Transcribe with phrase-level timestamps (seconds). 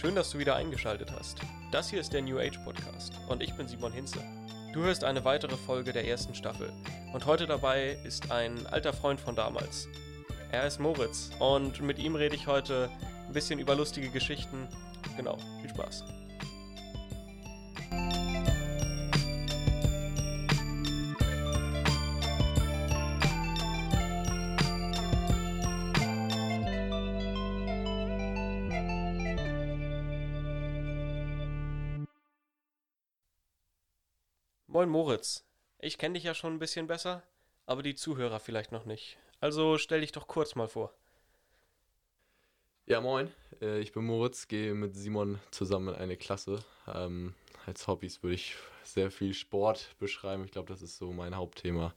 [0.00, 1.38] Schön, dass du wieder eingeschaltet hast.
[1.72, 4.20] Das hier ist der New Age Podcast und ich bin Simon Hinze.
[4.72, 6.72] Du hörst eine weitere Folge der ersten Staffel
[7.12, 9.88] und heute dabei ist ein alter Freund von damals.
[10.52, 12.88] Er ist Moritz und mit ihm rede ich heute
[13.26, 14.68] ein bisschen über lustige Geschichten.
[15.16, 16.04] Genau, viel Spaß.
[34.78, 35.44] Moin Moritz,
[35.80, 37.24] ich kenne dich ja schon ein bisschen besser,
[37.66, 39.18] aber die Zuhörer vielleicht noch nicht.
[39.40, 40.94] Also stell dich doch kurz mal vor.
[42.86, 46.62] Ja, moin, äh, ich bin Moritz, gehe mit Simon zusammen in eine Klasse.
[46.86, 47.34] Ähm,
[47.66, 48.54] als Hobbys würde ich
[48.84, 50.44] sehr viel Sport beschreiben.
[50.44, 51.92] Ich glaube, das ist so mein Hauptthema.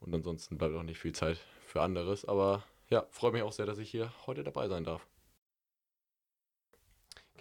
[0.00, 2.24] Und ansonsten bleibt auch nicht viel Zeit für anderes.
[2.24, 5.06] Aber ja, freue mich auch sehr, dass ich hier heute dabei sein darf.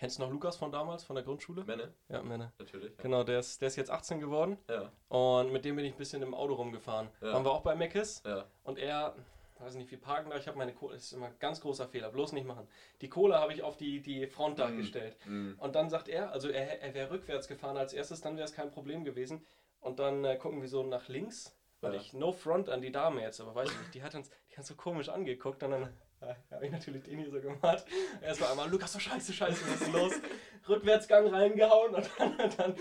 [0.01, 1.63] Kennst du noch Lukas von damals, von der Grundschule?
[1.63, 1.93] Menne?
[2.09, 2.51] Ja, Männer.
[2.57, 2.89] Natürlich.
[2.97, 3.03] Ja.
[3.03, 5.97] Genau, der ist, der ist jetzt 18 geworden Ja, und mit dem bin ich ein
[5.99, 7.07] bisschen im Auto rumgefahren.
[7.21, 7.33] Ja.
[7.33, 8.45] Waren wir auch bei Meckes ja.
[8.63, 9.13] und er,
[9.59, 11.87] weiß nicht, wie parken da, ich habe meine Cola, das ist immer ein ganz großer
[11.87, 12.67] Fehler, bloß nicht machen.
[13.01, 14.77] Die Cola habe ich auf die, die Front da Mm.
[14.77, 15.15] gestellt.
[15.27, 15.51] Mm.
[15.59, 18.53] Und dann sagt er, also er, er wäre rückwärts gefahren als erstes, dann wäre es
[18.53, 19.45] kein Problem gewesen.
[19.81, 21.99] Und dann äh, gucken wir so nach links, weil Ja.
[22.01, 24.57] ich no front an die Dame jetzt, aber weiß ich nicht, die hat uns, die
[24.57, 25.93] hat so komisch angeguckt und dann
[26.51, 27.85] habe ich natürlich den hier so gemacht.
[28.21, 30.13] Erstmal einmal, Lukas, so scheiße, scheiße, was ist los?
[30.67, 32.75] Rückwärtsgang reingehauen und dann, dann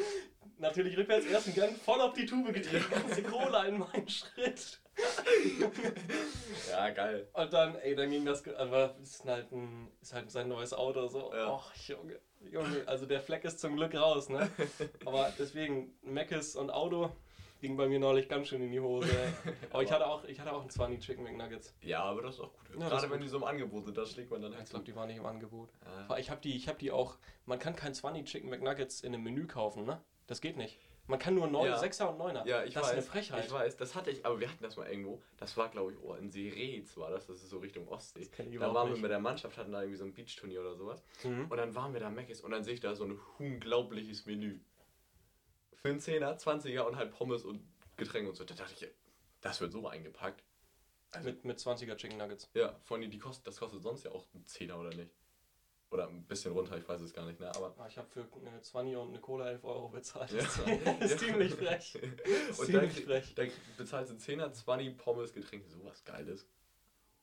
[0.58, 4.80] natürlich rückwärts ersten Gang voll auf die Tube getreten, ganze Cola in meinen Schritt.
[6.70, 7.28] Ja, geil.
[7.32, 10.74] Und dann, ey, dann ging das, aber es ist halt, ein, ist halt sein neues
[10.74, 11.48] Auto, so, Ja.
[11.48, 14.50] och, Junge, Junge, also der Fleck ist zum Glück raus, ne?
[15.06, 17.10] Aber deswegen, Meckes und Auto
[17.60, 19.08] ging bei mir neulich ganz schön in die Hose.
[19.70, 21.74] Aber ich hatte auch, ich hatte auch einen 20 Chicken McNuggets.
[21.82, 22.80] Ja, aber das ist auch gut.
[22.80, 23.22] Ja, Gerade wenn gut.
[23.22, 25.18] die so im Angebot sind, da schlägt man dann Ich halt glaube, die waren nicht
[25.18, 25.70] im Angebot.
[26.08, 27.16] Aber Ich habe die, ich hab die auch,
[27.46, 30.00] man kann kein 20 Chicken McNuggets in einem Menü kaufen, ne?
[30.26, 30.78] Das geht nicht.
[31.06, 31.76] Man kann nur 9, Ja.
[31.80, 32.46] 6er und 9er.
[32.46, 32.90] Ja, ich das weiß.
[32.90, 33.44] ist eine Frechheit.
[33.46, 35.20] Ich weiß, das hatte ich, aber wir hatten das mal irgendwo.
[35.38, 38.20] Das war, glaube ich, oh, in Seretz war das, das ist so Richtung Ostsee.
[38.20, 39.02] ich Da waren wir nicht.
[39.02, 41.02] mit der Mannschaft, hatten da irgendwie so ein Beachturnier oder sowas.
[41.24, 41.46] Mhm.
[41.50, 44.60] Und dann waren wir da Meckes und dann sehe ich da so ein unglaubliches Menü.
[45.82, 47.62] Für einen 10er, 20er und halt Pommes und
[47.96, 48.44] Getränke und so.
[48.44, 48.88] Da dachte ich,
[49.40, 50.42] das wird so eingepackt.
[51.12, 52.48] Also, Mit, mit 20er Chicken Nuggets.
[52.54, 55.10] ja, vor allem die kostet, das kostet sonst ja auch einen 10er oder nicht.
[55.90, 57.48] Oder ein bisschen runter, ich weiß es gar nicht, ne?
[57.56, 57.74] Aber.
[57.78, 60.30] Ah, Ich habe für eine 20 und eine Cola 11 Euro bezahlt.
[60.30, 60.38] Ja.
[61.00, 61.94] Das ist ziemlich frech.
[62.00, 63.34] Und dann, Ziemlich frech.
[63.34, 66.46] dann bezahlst du 10er, 20 Pommes, Getränke, sowas Geiles.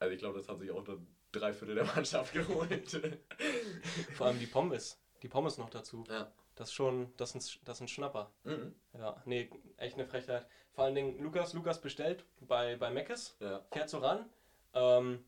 [0.00, 3.00] Also ich glaube, das hat sich auch dann drei Viertel der Mannschaft geholt.
[4.14, 5.00] Vor allem die Pommes.
[5.22, 6.04] Die Pommes noch dazu.
[6.08, 6.30] ja.
[6.54, 8.32] Das ist schon, das ist ein, das ist ein Schnapper.
[8.42, 8.74] Mhm.
[8.98, 10.44] Ja, nee, echt eine Frechheit.
[10.72, 13.60] Vor allen Dingen, Lukas, Lukas bestellt bei, bei Meckes, Ja.
[13.70, 14.28] fährt so ran.
[14.74, 15.24] Ähm,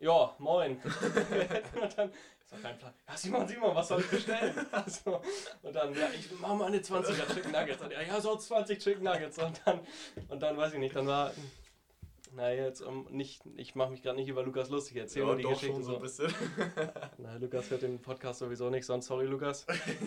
[0.00, 0.72] ja, moin.
[1.80, 2.92] und dann, ich sag kein Plan.
[3.08, 4.54] Ja, Simon, Simon, was soll ich bestellen?
[4.86, 5.22] so,
[5.62, 7.82] und dann, ja, ich mach mal eine 20er Chicken Nuggets.
[7.82, 9.38] Und er, ja, so 20 Chicken Nuggets.
[9.38, 9.80] Und dann,
[10.28, 11.32] und dann weiß ich nicht, dann war,
[12.34, 15.36] na jetzt, um, nicht, ich mache mich gerade nicht über Lukas lustig, erzähl ja, mal
[15.36, 16.32] die doch Geschichte schon so ein bisschen.
[17.18, 19.66] Na, Lukas hört den Podcast sowieso nicht, sonst sorry, Lukas.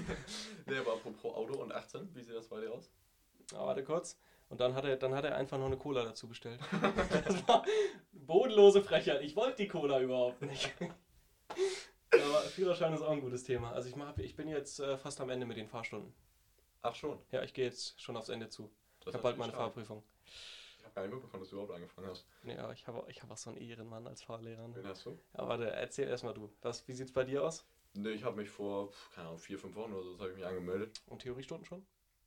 [0.66, 2.92] nee, aber apropos Auto und 18, wie sieht das bei dir aus?
[3.52, 4.18] Ja, warte kurz.
[4.50, 6.60] Und dann hat er, dann hat er einfach noch eine Cola dazu bestellt.
[7.26, 7.66] das war
[8.12, 9.22] bodenlose Frechheit.
[9.22, 10.74] Ich wollte die Cola überhaupt nicht.
[12.12, 13.72] Aber Führerschein ist auch ein gutes Thema.
[13.72, 16.14] Also ich, mach, ich bin jetzt äh, fast am Ende mit den Fahrstunden.
[16.82, 17.20] Ach schon.
[17.32, 18.70] Ja, ich gehe jetzt schon aufs Ende zu.
[19.00, 19.64] Das Ich habe bald meine stark.
[19.64, 20.04] Fahrprüfung.
[20.97, 22.25] Ich habe gar nicht mitbekommen, dass du überhaupt angefangen hast.
[22.59, 24.68] Aber ich habe ich hab auch so einen Ehrenmann als Fahrlehrer.
[24.74, 24.90] Wen Ne?
[24.90, 25.19] hast du?
[25.38, 26.52] Ja, warte, erzähl erstmal du.
[26.62, 27.68] Was, wie sieht's bei dir aus?
[27.94, 30.46] Nee, ich habe mich vor, keine Ahnung, vier, fünf Wochen oder so habe ich mich
[30.46, 31.00] angemeldet.
[31.06, 31.85] Und Theoriestunden schon?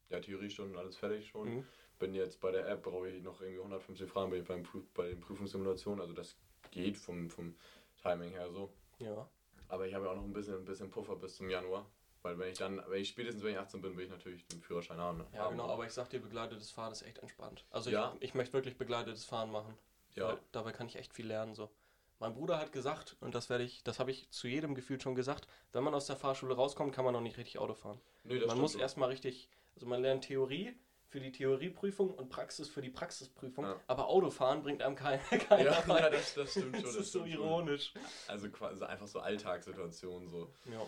[0.09, 1.57] Ja, Theoriestunden, alles fertig schon.
[1.57, 1.65] Mhm.
[1.99, 4.63] Bin jetzt bei der App, brauche ich noch irgendwie 150 Fragen ich beim
[4.95, 6.01] bei den Prüfungssimulationen.
[6.01, 6.37] Also das
[6.71, 7.57] geht vom, vom
[8.01, 8.73] Timing her so.
[8.99, 9.29] Ja.
[9.67, 11.91] Aber ich habe ja auch noch ein bisschen, ein bisschen Puffer bis zum Januar.
[12.23, 14.61] Weil wenn ich dann, wenn ich spätestens wenn ich 18 bin, will ich natürlich den
[14.61, 15.25] Führerschein haben.
[15.33, 15.53] Ja, haben.
[15.57, 17.65] genau, aber ich sag dir, begleitetes Fahren ist echt entspannt.
[17.71, 18.15] Also ich, Ja.
[18.21, 19.75] ich möchte wirklich begleitetes Fahren machen.
[20.15, 20.29] Ja.
[20.29, 21.55] Weil dabei kann ich echt viel lernen.
[21.55, 21.71] So.
[22.19, 25.15] Mein Bruder hat gesagt, und das werde ich, das habe ich zu jedem Gefühl schon
[25.15, 28.01] gesagt, wenn man aus der Fahrschule rauskommt, kann man noch nicht richtig Auto fahren.
[28.25, 28.79] Nee, das man muss so.
[28.79, 30.75] erstmal richtig, also man lernt Theorie
[31.09, 33.81] für die Theorieprüfung und Praxis für die Praxisprüfung, Ja.
[33.87, 35.19] aber Autofahren bringt einem kein,
[35.49, 36.85] keiner Ja, ja, das, das stimmt schon.
[36.85, 37.43] das das ist so stimmt schon.
[37.43, 37.95] ironisch.
[38.29, 40.53] Also quasi einfach so Alltagssituationen so.
[40.71, 40.83] Ja.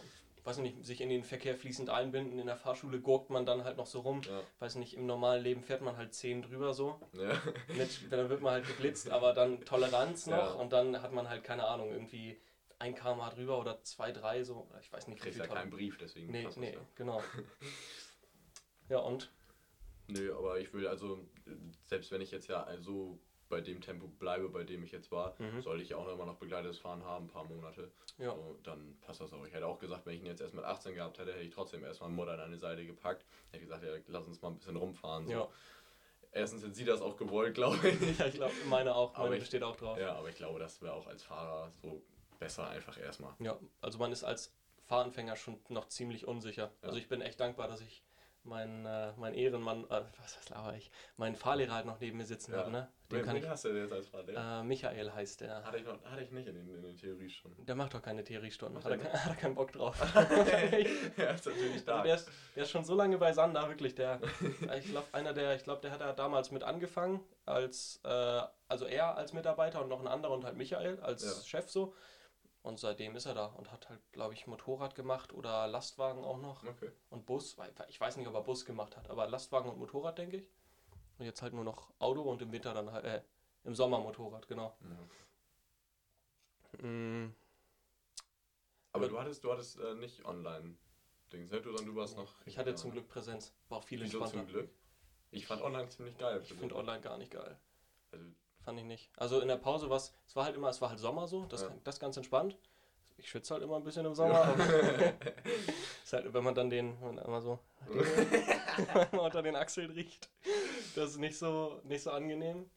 [0.44, 2.38] Weiß nicht, sich in den Verkehr fließend einbinden.
[2.38, 4.22] In der Fahrschule gurkt man dann halt noch so rum.
[4.22, 4.40] Ja.
[4.58, 7.00] Weiß nicht, im normalen Leben fährt man halt 10 drüber so.
[7.12, 7.40] Ja.
[7.76, 10.52] Mit, dann wird man halt geblitzt, aber dann Toleranz noch Ja.
[10.54, 12.40] und dann hat man halt, keine Ahnung, irgendwie
[12.80, 14.68] ein km drüber oder zwei, drei so.
[14.80, 16.80] Ich weiß nicht, wie Kriegst ja keinen Brief, deswegen Nee, nee, ja.
[16.96, 17.22] genau.
[18.88, 19.30] Ja, und?
[20.08, 21.24] Nö, aber ich will also,
[21.86, 23.20] selbst wenn ich jetzt ja so
[23.52, 25.60] bei dem Tempo bleibe, bei dem ich jetzt war, Mhm.
[25.60, 27.92] sollte ich auch immer noch begleitetes Fahren haben, ein paar Monate.
[28.16, 28.34] Ja.
[28.34, 29.44] So, dann passt das auch.
[29.46, 31.50] Ich hätte auch gesagt, wenn ich ihn jetzt erst mit 18 gehabt hätte, hätte ich
[31.54, 33.26] trotzdem erstmal Mutter an eine Seite gepackt.
[33.50, 35.26] Hätte gesagt, ja, lass uns mal ein bisschen rumfahren.
[35.26, 35.32] So.
[35.32, 35.48] Ja.
[36.32, 38.18] Erstens sind sie das auch gewollt, glaube ich.
[38.18, 39.14] Ja, ich glaube, meine auch.
[39.14, 39.98] Aber Meine ich- besteht auch drauf.
[39.98, 42.02] Ja, aber ich glaube, das wäre auch als Fahrer so
[42.38, 43.34] besser einfach erstmal.
[43.38, 44.50] Ja, also man ist als
[44.86, 46.72] Fahranfänger schon noch ziemlich unsicher.
[46.80, 46.88] Ja.
[46.88, 48.02] Also ich bin echt dankbar, dass ich
[48.44, 52.24] meinen äh, mein Ehrenmann, äh, was, was laber ich, meinen Fahrlehrer halt noch neben mir
[52.24, 52.58] sitzen Ja.
[52.58, 52.88] habe, ne?
[53.10, 54.60] Den Wen, kann ich, hast du denn jetzt als Fahrlehrer?
[54.60, 55.62] äh, Michael heißt der.
[55.64, 57.64] Hatte ich, noch, hatte ich nicht in den, in den Theoriestunden.
[57.66, 59.96] Der macht doch keine Theoriestunden, Macht hat er, er kein- hat er keinen Bock drauf.
[61.16, 62.04] ja, ist natürlich Also stark.
[62.04, 63.94] der, ist, der ist schon so lange bei Sander, wirklich.
[63.94, 64.20] Der,
[64.78, 68.86] ich glaube, einer der, ich glaube, der hat ja damals mit angefangen, als, äh, also
[68.86, 71.44] er als Mitarbeiter und noch ein anderer und halt Michael als Ja.
[71.46, 71.94] Chef so.
[72.62, 76.38] Und seitdem ist er da und hat halt, glaube ich, Motorrad gemacht oder Lastwagen auch
[76.38, 76.92] noch Okay.
[77.10, 77.56] und Bus.
[77.88, 80.46] Ich weiß nicht, ob er Bus gemacht hat, aber Lastwagen und Motorrad, denke ich.
[81.18, 83.22] Und jetzt halt nur noch Auto und im Winter dann halt, äh,
[83.64, 84.76] im Sommer Motorrad, genau.
[84.80, 84.88] Ja.
[86.88, 87.34] Mm,
[88.92, 91.60] Aber Aber- du hattest, du hattest äh, nicht online-Dings, ne?
[91.60, 92.34] Du, sondern du warst noch.
[92.46, 94.46] ich hatte zum Glück Präsenz, war auch viel Wieso entspannter.
[94.46, 94.70] zum Glück?
[95.30, 96.40] Ich fand online ziemlich geil.
[96.42, 97.58] Ich finde online gar nicht geil.
[98.12, 98.26] Also,
[98.64, 99.10] Fand ich nicht.
[99.16, 101.62] Also in der Pause war es, war halt immer, es war halt Sommer so, das,
[101.62, 101.70] Ja.
[101.84, 102.56] das ganz entspannt.
[103.18, 104.54] Ich schwitze halt immer ein bisschen im Sommer,
[106.04, 107.58] ist halt, wenn man dann den, wenn man immer so
[109.12, 110.28] man unter den Achseln riecht,
[110.94, 112.70] das ist nicht so, nicht so angenehm.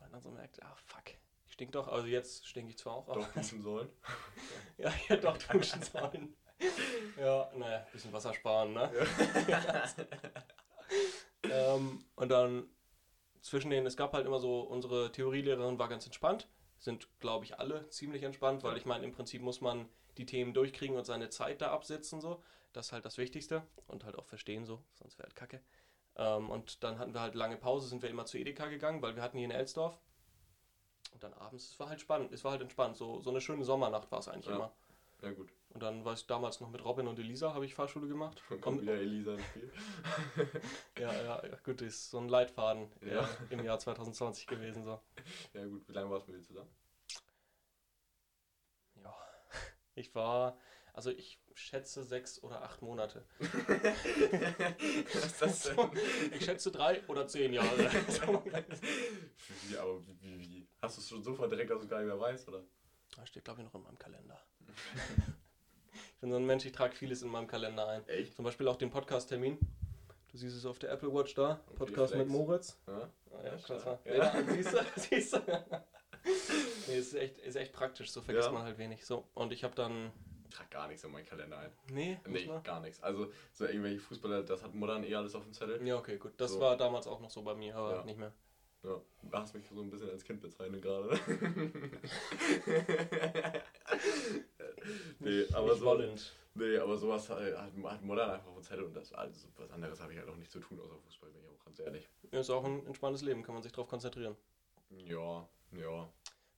[0.00, 1.04] Man dann so merkt, ah fuck,
[1.46, 3.88] ich stink doch, also jetzt stinke ich zwar auch, aber doch duschen sollen.
[4.78, 6.36] ja, ich hätte doch duschen sollen.
[7.18, 8.90] Ja, naja, bisschen Wasser sparen, ne?
[11.44, 12.68] ähm, und dann
[13.42, 16.48] zwischen denen, es gab halt immer so, unsere Theorielehrerin war ganz entspannt,
[16.78, 20.54] sind glaube ich alle ziemlich entspannt, weil ich meine, im Prinzip muss man die Themen
[20.54, 22.42] durchkriegen und seine Zeit da absitzen, so.
[22.72, 25.60] Das ist halt das Wichtigste und halt auch verstehen, so, sonst wäre halt kacke.
[26.16, 29.14] Ähm, und dann hatten wir halt lange Pause, sind wir immer zu Edeka gegangen, weil
[29.14, 29.98] wir hatten hier in Elsdorf.
[31.12, 33.64] Und dann abends, es war halt spannend, es war halt entspannt, so, so eine schöne
[33.64, 34.56] Sommernacht war es eigentlich Ja.
[34.56, 34.72] immer.
[35.22, 35.50] Ja, gut.
[35.70, 38.42] Und dann war ich damals noch mit Robin und Elisa, habe ich Fahrschule gemacht.
[38.50, 39.72] Dann kommt wieder Elisa ins Spiel.
[40.98, 43.28] Ja, ja, gut, das ist so ein Leitfaden Ja.
[43.50, 44.84] im Jahr 2020 gewesen.
[44.84, 45.00] So.
[45.54, 45.88] Ja, gut.
[45.88, 46.70] Wie lange warst du mit dir zusammen?
[49.02, 49.14] Ja,
[49.94, 50.58] ich war,
[50.92, 53.24] also ich schätze sechs oder acht Monate.
[55.14, 55.90] Was das denn?
[56.32, 57.78] Ich schätze drei oder zehn Jahre.
[59.68, 60.68] Wie, aber wie, wie, wie?
[60.80, 62.62] Hast du es schon so verdreckt, dass du gar nicht mehr weißt, oder?
[63.16, 64.40] Das steht, glaube ich, noch in meinem Kalender.
[66.04, 68.06] Ich bin so ein Mensch, ich trage vieles in meinem Kalender ein.
[68.08, 68.34] Echt?
[68.36, 69.58] Zum Beispiel auch den Podcast-Termin.
[70.30, 71.60] Du siehst es auf der Apple Watch da.
[71.66, 72.28] Okay, Podcast mit.
[72.28, 72.78] Moritz.
[72.86, 73.10] Ja?
[73.32, 73.56] Ah, ja,
[74.04, 74.14] Ja.
[74.34, 75.40] Ja, siehst du, siehst du.
[76.86, 78.52] Nee, ist echt, ist echt praktisch, so vergisst Ja.
[78.52, 79.04] man halt wenig.
[79.04, 80.12] So, und ich habe dann.
[80.48, 81.70] Ich trage gar nichts in meinen Kalender ein.
[81.90, 83.02] Nee, Nee, gar nichts.
[83.02, 85.84] Also, so irgendwelche Fußballer, das hat Muttern eh alles auf dem Zettel.
[85.86, 86.32] Ja, okay, gut.
[86.36, 86.60] Das So.
[86.60, 88.04] war damals auch noch so bei mir, aber Ja.
[88.04, 88.32] nicht mehr.
[88.84, 91.18] Ja, du hast mich so ein bisschen als Kind bezeichnet gerade.
[95.24, 96.32] nee, aber nicht so, wollend.
[96.54, 100.12] nee, aber sowas hat, hat Modern einfach dem Zettel und das also was anderes habe
[100.12, 102.08] ich halt auch nicht zu tun außer Fußball, bin ich auch ganz ehrlich.
[102.30, 104.36] Ist auch ein entspanntes Leben, kann man sich drauf konzentrieren.
[104.90, 106.08] Ja, ja.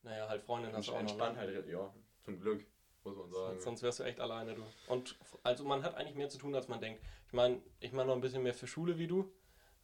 [0.02, 1.10] Naja, halt Freundin hast du auch noch.
[1.10, 1.40] Entspannt Ne?
[1.40, 1.94] halt, ja,
[2.24, 2.64] zum Glück,
[3.04, 3.60] muss man sagen.
[3.60, 4.62] Sonst wärst du echt alleine, du.
[4.88, 7.00] Und also man hat eigentlich mehr zu tun, als man denkt.
[7.26, 9.32] Ich meine, ich mache noch ein bisschen mehr für Schule wie du,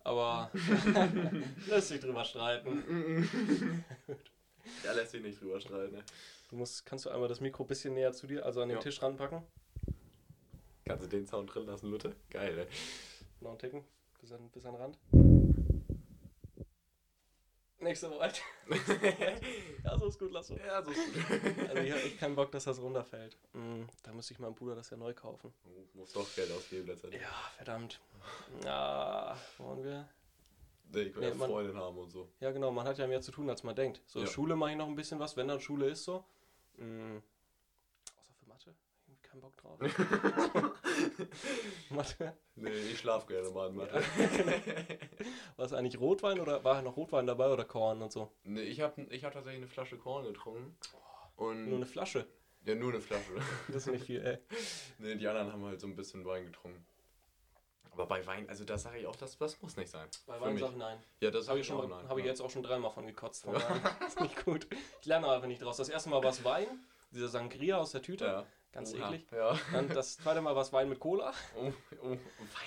[0.00, 0.50] aber
[1.68, 3.84] lässt sich drüber streiten.
[4.84, 6.04] Da lässt sich nicht drüber streiten, ne?
[6.50, 8.78] Du musst, kannst du einmal das Mikro ein bisschen näher zu dir, also an den
[8.78, 8.82] Ja.
[8.82, 9.42] Tisch ranpacken?
[10.84, 12.16] Kannst du den Sound drin lassen, Luthe?
[12.28, 12.66] Geil, ey.
[13.40, 13.84] Noch einen Ticken,
[14.20, 14.98] bis an, bis an den Rand.
[17.78, 18.42] Nicht so weit.
[19.84, 20.56] ja, so ist gut, lass so.
[20.56, 21.68] Ja, so ist gut.
[21.68, 23.38] Also ich habe echt keinen Bock, dass das runterfällt.
[23.54, 25.54] Mm, da müsste ich meinem Bruder das ja neu kaufen.
[25.64, 27.22] Du musst doch Geld ausgeben letztendlich.
[27.22, 28.00] Ja, verdammt.
[28.64, 30.08] Ja, wollen wir?
[30.92, 32.28] Nee, ich will Nee, ja Freundin haben und so.
[32.40, 34.02] Ja, genau, man hat ja mehr zu tun, als man denkt.
[34.06, 34.26] So, Ja.
[34.26, 36.24] Schule mache ich noch ein bisschen was, wenn dann Schule ist so.
[36.80, 37.18] Mm,
[38.18, 38.74] außer für Mathe.
[39.06, 39.78] Irgendwie keinen Bock drauf.
[41.90, 42.36] Mathe.
[42.54, 43.94] Nee, ich schlaf gerne mal in Mathe.
[45.56, 48.32] War es eigentlich Rotwein oder war noch Rotwein dabei oder Korn und so?
[48.44, 50.76] Nee, ich habe ich hab tatsächlich eine Flasche Korn getrunken.
[51.36, 52.26] Und Nur eine Flasche.
[52.64, 53.32] ja, nur eine Flasche.
[53.68, 54.38] Das ist nicht viel, ey.
[54.98, 56.84] nee, die anderen haben halt so ein bisschen Wein getrunken.
[57.92, 60.08] Aber bei Wein, also da sage ich auch, das, das muss nicht sein.
[60.26, 60.62] Bei Wein mich.
[60.62, 60.98] sag ich nein.
[61.20, 62.08] Ja, das habe ich, schon mal- nein.
[62.08, 63.44] hab ich jetzt auch schon dreimal von gekotzt.
[63.44, 64.06] Von Ja.
[64.06, 64.66] ist nicht gut.
[65.00, 65.76] Ich lerne aber nicht draus.
[65.76, 66.68] Das erste Mal war es Wein,
[67.10, 68.24] dieser Sangria aus der Tüte.
[68.24, 68.46] Ja.
[68.72, 69.26] Ganz Oha, eklig.
[69.32, 69.58] Ja.
[69.72, 71.32] Dann das zweite Mal war es Wein mit Cola.
[71.56, 71.72] Oh,
[72.02, 72.16] oh,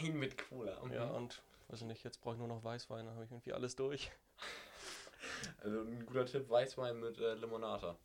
[0.01, 0.83] Wein mit Cola.
[0.83, 0.93] Mhm.
[0.93, 3.53] Ja, und weiß ich nicht, jetzt brauche ich nur noch Weißwein, dann habe ich irgendwie
[3.53, 4.11] alles durch.
[5.61, 7.97] Also ein guter Tipp, Weißwein mit äh, Limonata.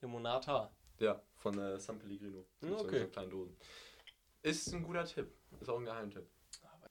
[0.00, 0.70] Limonata.
[0.98, 2.44] Ja, von äh, San Pellegrino.
[2.60, 3.00] Hm, okay.
[3.00, 3.56] so kleinen Dosen.
[4.42, 5.30] Ist ein guter Tipp.
[5.60, 6.26] Ist auch ein Geheimtipp.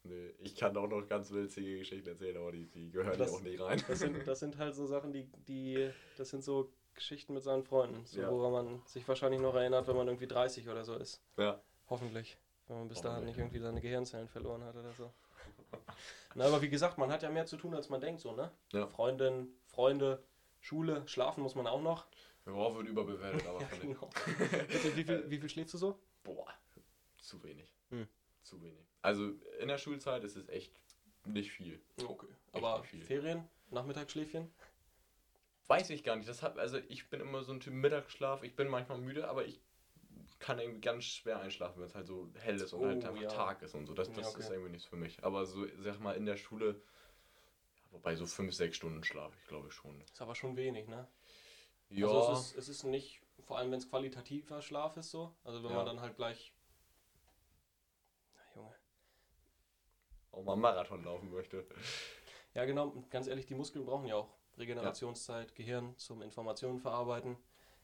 [0.03, 0.31] nee.
[0.39, 3.41] Ich kann auch noch ganz witzige Geschichten erzählen, aber die, die gehören Das- ja auch
[3.41, 3.83] nicht rein.
[3.87, 7.63] Das sind, das sind halt so Sachen, die, die, das sind so Geschichten mit seinen
[7.63, 8.29] Freunden, so, Ja.
[8.31, 11.21] woran man sich wahrscheinlich noch erinnert, wenn man irgendwie 30 oder so ist.
[11.37, 11.61] Ja.
[11.89, 12.37] Hoffentlich.
[12.67, 15.11] Wenn man bis dahin nicht irgendwie seine Gehirnzellen verloren hat oder so.
[16.35, 18.51] Na, aber wie gesagt, man hat ja mehr zu tun, als man denkt, so, ne?
[18.71, 18.87] Ja.
[18.87, 20.23] Freundin, Freunde,
[20.61, 22.07] Schule, schlafen muss man auch noch.
[22.45, 24.09] Worauf wird überbewertet, aber Ja, genau.
[24.67, 25.99] Bitte, wie, viel, wie viel schläfst du so?
[26.23, 26.47] Boah,
[27.21, 27.73] zu wenig.
[27.89, 28.07] Hm.
[28.43, 28.85] Zu wenig.
[29.01, 30.73] Also in der Schulzeit ist es echt
[31.25, 31.81] nicht viel.
[32.05, 32.27] Okay.
[32.53, 33.01] Aber nicht viel.
[33.03, 34.51] Ferien, Nachmittagsschläfchen?
[35.67, 36.27] Weiß ich gar nicht.
[36.27, 38.43] Das hat, also ich bin immer so ein Typ Mittagsschlaf.
[38.43, 39.61] Ich bin manchmal müde, aber ich
[40.39, 43.21] kann irgendwie ganz schwer einschlafen, wenn es halt so hell ist und Oh, halt einfach
[43.21, 43.29] ja.
[43.29, 43.93] Tag ist und so.
[43.93, 44.39] Das, Ja, das okay.
[44.41, 45.23] ist irgendwie nichts für mich.
[45.23, 46.81] Aber so, sag mal, in der Schule,
[47.75, 50.01] ja, wobei so fünf, sechs Stunden Schlaf, ich glaube schon.
[50.01, 51.07] Ist aber schon wenig, ne?
[51.89, 55.33] Ja, Also es ist, es ist nicht, vor allem wenn es qualitativer Schlaf ist so.
[55.43, 55.77] Also wenn Ja.
[55.77, 56.53] man dann halt gleich.
[58.35, 58.75] Na Junge.
[60.31, 61.65] Auch mal Marathon laufen möchte.
[62.53, 67.37] Ja genau, ganz ehrlich, die Muskeln brauchen ja auch Regenerationszeit, Gehirn zum Informationen verarbeiten.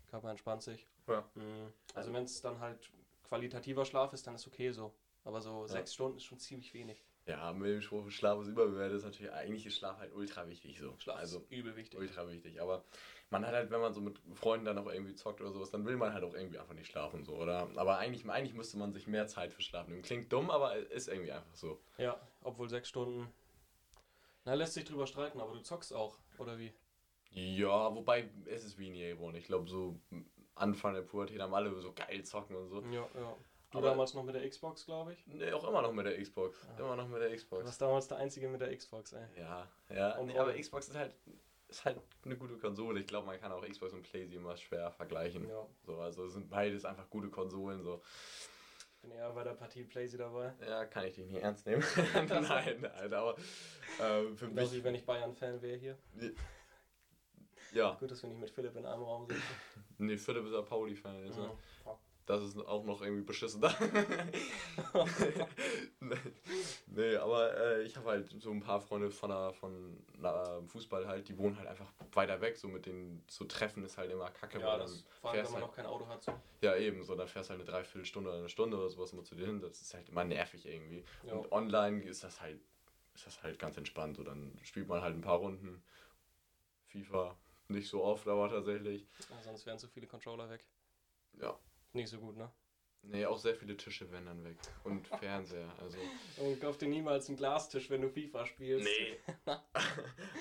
[0.08, 0.88] Körper entspannt sich.
[1.08, 1.24] Ja.
[1.36, 1.74] Mhm.
[1.94, 2.92] Also wenn es dann halt
[3.24, 4.94] qualitativer Schlaf ist, dann ist okay so.
[5.24, 7.04] Aber so sechs Stunden ist schon ziemlich wenig.
[7.28, 10.80] Ja, mit dem Spruch, Schlaf ist überbewertet, ist natürlich, eigentlich ist Schlaf halt ultra wichtig
[10.80, 10.96] so.
[10.98, 12.00] Schlaf also ist übel wichtig.
[12.00, 12.62] ultra wichtig.
[12.62, 12.86] Aber
[13.30, 15.86] man hat halt, wenn man so mit Freunden dann auch irgendwie zockt oder sowas, dann
[15.86, 17.70] will man halt auch irgendwie einfach nicht schlafen so, oder?
[17.76, 20.04] Aber eigentlich, eigentlich müsste man sich mehr Zeit für Schlafen nehmen.
[20.04, 21.82] Klingt dumm, aber ist irgendwie einfach so.
[21.98, 23.28] Ja, obwohl sechs Stunden.
[24.46, 26.72] Na, lässt sich drüber streiten, aber du zockst auch, oder wie?
[27.32, 29.36] Ja, wobei es ist weniger geworden.
[29.36, 30.00] Ich glaube, so
[30.56, 32.82] Anfang der Pubertät haben alle so geil zocken und so.
[32.84, 33.36] Ja, ja.
[33.78, 35.26] Du Aber- damals noch mit der Xbox, glaube ich.
[35.28, 36.58] Nee, auch immer noch mit der Xbox.
[36.68, 36.80] Ah.
[36.80, 37.66] Immer noch mit der Du Xbox.
[37.66, 39.26] warst damals der Einzige mit der Xbox, ey.
[39.38, 40.22] Ja, ja.
[40.24, 40.54] Nee, aber?
[40.54, 41.14] Xbox ist halt,
[41.68, 43.00] ist halt eine gute Konsole.
[43.02, 45.48] Ich glaube, man kann auch Xbox und PlayStation immer schwer vergleichen.
[45.48, 47.84] Ja, So, also sind beides einfach gute Konsolen.
[47.84, 48.02] So.
[49.02, 50.54] bin eher bei der Partie Playsy dabei.
[50.68, 51.84] Ja, kann ich dich nicht ernst nehmen.
[52.30, 54.84] Nein, Alter, aber äh, für Genauso mich.
[54.84, 55.98] wenn ich Bayern-Fan wäre hier.
[57.74, 59.42] Ja, Gut, dass wir nicht mit Philipp in einem Raum sitzen.
[59.98, 61.26] nee, Philipp ist ein Pauli-Fan.
[61.26, 61.52] jetzt, ne?
[62.28, 63.74] Das ist auch noch irgendwie beschissen da.
[66.88, 71.08] nee, aber äh, ich habe halt so ein paar Freunde von, der, von na, Fußball
[71.08, 72.58] halt, die wohnen halt einfach weiter weg.
[72.58, 74.60] So mit den zu treffen ist halt immer kacke.
[74.60, 76.22] Ja, weil das, dann vor allem, wenn man halt, auch kein Auto hat.
[76.22, 76.34] So.
[76.60, 79.24] Ja, eben, so dann fährst du halt eine Dreiviertelstunde oder eine Stunde oder sowas immer
[79.24, 79.62] zu dir hin.
[79.62, 81.06] Das ist halt immer nervig irgendwie.
[81.24, 81.32] Ja.
[81.32, 82.60] Und online ist das halt,
[83.16, 84.18] ist das halt ganz entspannt.
[84.18, 85.82] So dann spielt man halt ein paar Runden
[86.88, 87.38] FIFA.
[87.70, 89.08] Nicht so oft, aber tatsächlich.
[89.30, 90.66] Ja, sonst wären zu viele Controller weg.
[91.40, 91.58] Ja.
[91.98, 92.52] Nicht so gut, ne?
[93.02, 94.58] Nee, auch sehr viele Tische werden dann weg.
[94.84, 95.74] Und Fernseher.
[95.82, 95.98] Also.
[96.38, 98.88] Und kauf dir niemals einen Glastisch, wenn du FIFA spielst.
[98.88, 99.18] Nee.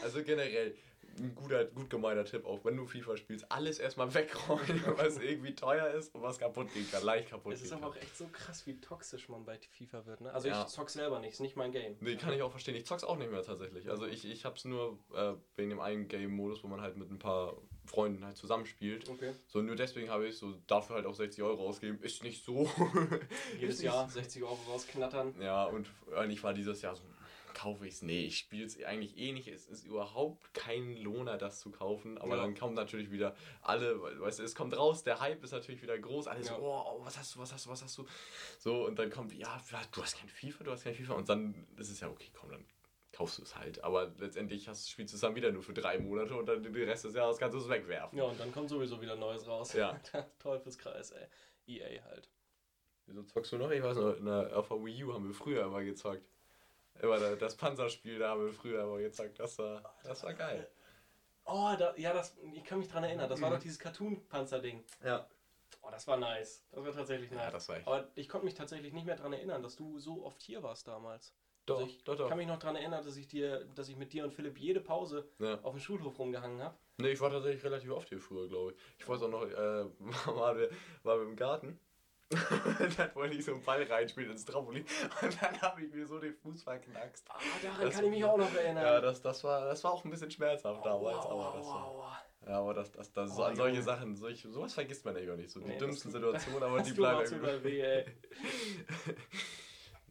[0.03, 0.77] also generell
[1.19, 5.55] ein guter, gut gemeinter Tipp auch, wenn du FIFA spielst, alles erstmal wegräumen, was irgendwie
[5.55, 7.99] teuer ist und was kaputt gehen kann, leicht kaputt Es ist gehen aber kann.
[7.99, 10.33] auch echt so krass, wie toxisch man bei FIFA wird, ne?
[10.33, 10.63] Also Ja.
[10.63, 11.97] ich zock selber nicht, ist nicht mein Game.
[12.01, 12.75] Nee, kann ich auch verstehen.
[12.77, 13.89] Ich zock's auch nicht mehr tatsächlich.
[13.91, 17.19] Also ich, ich hab's nur äh, wegen dem einen Game-Modus, wo man halt mit ein
[17.19, 17.57] paar
[17.87, 19.09] Freunden halt zusammenspielt.
[19.09, 19.33] Okay.
[19.47, 21.99] So, nur deswegen habe ich so dafür halt auch 60 Euro ausgeben.
[22.03, 22.69] Ist nicht so.
[23.61, 25.35] Jedes Ist Jahr 60 Euro rausknattern.
[25.41, 27.03] Ja, und eigentlich war dieses Jahr so,
[27.57, 28.03] kaufe ich's?
[28.03, 29.49] Nee, ich spiele es eigentlich eh nicht.
[29.49, 32.19] Es ist überhaupt kein Lohner, das zu kaufen.
[32.19, 32.43] Aber Ja.
[32.43, 35.99] dann kommt natürlich wieder alle, weißt du, es kommt raus, der Hype ist natürlich wieder
[35.99, 36.27] groß.
[36.29, 36.55] Alle Ja.
[36.55, 38.07] so, oh, was hast du, was hast du, was hast du?
[38.59, 39.61] So, und dann kommt, ja,
[39.93, 41.15] du hast kein FIFA, du hast kein FIFA.
[41.15, 42.65] Und dann ist es ja okay, komm, dann
[43.13, 43.83] kaufst du es halt.
[43.83, 46.75] Aber letztendlich hast, spielst du es dann wieder nur für drei Monate und dann den
[46.75, 48.19] Rest des Jahres kannst du es wegwerfen.
[48.19, 49.73] Ja, und dann kommt sowieso wieder Neues raus.
[49.73, 49.99] Ja.
[50.39, 51.27] Teufelskreis, ey.
[51.67, 52.29] EA halt.
[53.07, 53.71] Wieso zockst du noch?
[53.71, 56.23] Ich weiß noch, in der, auf der Wii U haben wir früher immer gezockt.
[57.03, 59.39] Immer da- das Panzerspiel, da haben wir früher immer gezockt.
[59.39, 60.69] Das war, das war geil.
[61.45, 63.29] Oh, da, ja, das, ich kann mich dran erinnern.
[63.29, 63.55] Das war Mhm.
[63.55, 64.85] doch dieses Cartoon-Panzer-Ding.
[65.05, 65.29] Ja.
[65.83, 66.65] Oh, das war nice.
[66.73, 67.45] Das war tatsächlich nice.
[67.45, 67.87] Ja, das war echt.
[67.87, 70.89] Aber ich konnte mich tatsächlich nicht mehr dran erinnern, dass du so oft hier warst
[70.89, 71.33] damals.
[71.67, 72.29] Doch, also ich doch, doch.
[72.29, 74.81] kann mich noch dran erinnern, dass ich dir, dass ich mit dir und Philipp jede
[74.81, 75.61] Pause Ja.
[75.63, 76.77] auf dem Schulhof rumgehangen habe.
[76.99, 78.79] Nee, ich war tatsächlich relativ oft hier früher, glaube ich.
[78.99, 79.85] Ich weiß auch noch, äh,
[80.27, 80.57] war,
[81.03, 81.79] war wir im Garten.
[82.81, 84.85] Und dann wollte ich so einen Ball reinspielen ins Trampolin.
[85.23, 87.25] Und dann habe ich mir so den Fuß verknackst.
[87.31, 88.85] Ah, daran Das- kann ich mich auch noch erinnern.
[88.85, 91.25] Ja, das, das, war, das war auch ein bisschen schmerzhaft damals.
[91.25, 92.19] Aua, aber das war, aua.
[92.47, 93.83] ja, aber das, das, das so Oh, an solche.
[93.83, 95.51] Sachen, solch, sowas vergisst man ja gar nicht.
[95.51, 97.65] So die Nee, das dümmsten Situationen, aber die bleiben irgendwie.
[97.65, 98.07] weh, ey.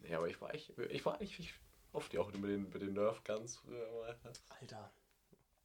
[0.01, 1.53] Nee, aber ich war, ich, ich war eigentlich
[1.91, 4.15] oft ja auch mit den, mit den Nerf Guns früher mal.
[4.61, 4.91] Alter.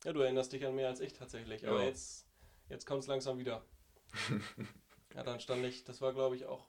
[0.03, 1.67] Ja, du erinnerst dich an mehr als ich tatsächlich.
[1.69, 1.87] Aber Ja.
[1.89, 2.27] jetzt,
[2.71, 3.63] jetzt kommt es langsam wieder.
[5.15, 6.67] ja, dann stand ich, das war glaube ich auch,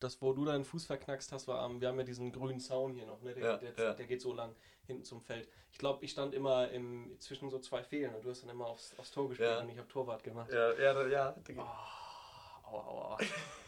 [0.00, 2.94] das, wo du deinen Fuß verknackst hast, war am, wir haben ja diesen grünen Zaun
[2.94, 3.34] hier noch, ne?
[3.34, 3.94] Der, Ja, der, ja.
[3.94, 4.54] der geht so lang
[4.86, 5.48] hinten zum Feld.
[5.72, 8.66] Ich glaube, ich stand immer im, zwischen so zwei Fehlen und du hast dann immer
[8.66, 9.60] aufs, aufs Tor gespielt Ja.
[9.60, 10.52] und ich habe Torwart gemacht.
[10.52, 11.36] Ja, ja, ja.
[11.56, 11.66] Aua,
[12.64, 13.18] aua, aua.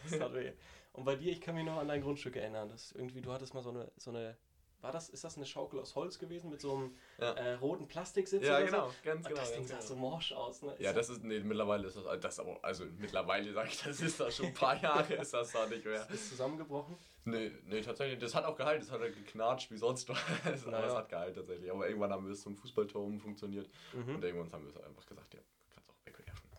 [0.09, 0.51] Das tat weh.
[0.93, 2.69] Und bei dir, ich kann mich noch an dein Grundstück erinnern.
[2.69, 4.37] Das irgendwie, du hattest mal so eine, so eine
[4.81, 7.33] war das, ist das eine Schaukel aus Holz gewesen mit so einem Ja.
[7.33, 8.95] äh, roten Plastiksitz Ja, genau, so?
[9.03, 9.39] ganz Und genau.
[9.41, 9.87] das Ding sah genau.
[9.87, 10.75] so morsch aus, ne?
[10.79, 14.01] Ja, Ist das ist, nee, mittlerweile ist das, das aber, also mittlerweile sage ich, das
[14.01, 16.09] ist das schon ein paar Jahre, ist das da nicht mehr.
[16.09, 16.97] ist zusammengebrochen.
[17.25, 20.53] Nee, nee, tatsächlich, das hat auch gehalten, das hat halt geknatscht wie sonst was, aber
[20.55, 20.95] es Naja.
[20.95, 21.69] hat gehalten tatsächlich.
[21.71, 24.15] Aber irgendwann haben wir es zum Fußballtor umfunktioniert Mhm.
[24.15, 25.39] und irgendwann haben wir es einfach gesagt, ja,
[25.73, 26.49] kannst auch wegwerfen.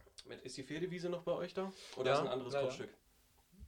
[0.44, 1.72] Ist die Pferdewiese noch bei euch da?
[1.96, 2.66] Oder Ja, ist ein anderes ja, ja.
[2.66, 2.90] Grundstück?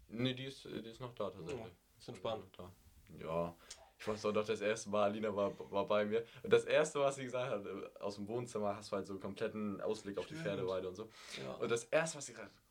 [0.09, 1.61] Nee, die ist, die ist noch da tatsächlich.
[1.65, 2.45] Ja, ist entspannt.
[2.45, 3.27] Die ist Da.
[3.27, 3.57] Ja,
[4.05, 6.25] ich weiß auch noch, das erste Mal, Alina war, war bei mir.
[6.43, 9.19] Und das erste, was sie gesagt hat, äh, aus dem Wohnzimmer hast du halt so
[9.19, 10.35] kompletten Ausblick auf die.
[10.35, 11.09] Pferdeweide und so.
[11.43, 11.55] Ja.
[11.55, 12.63] Und das erste, was sie gesagt hat,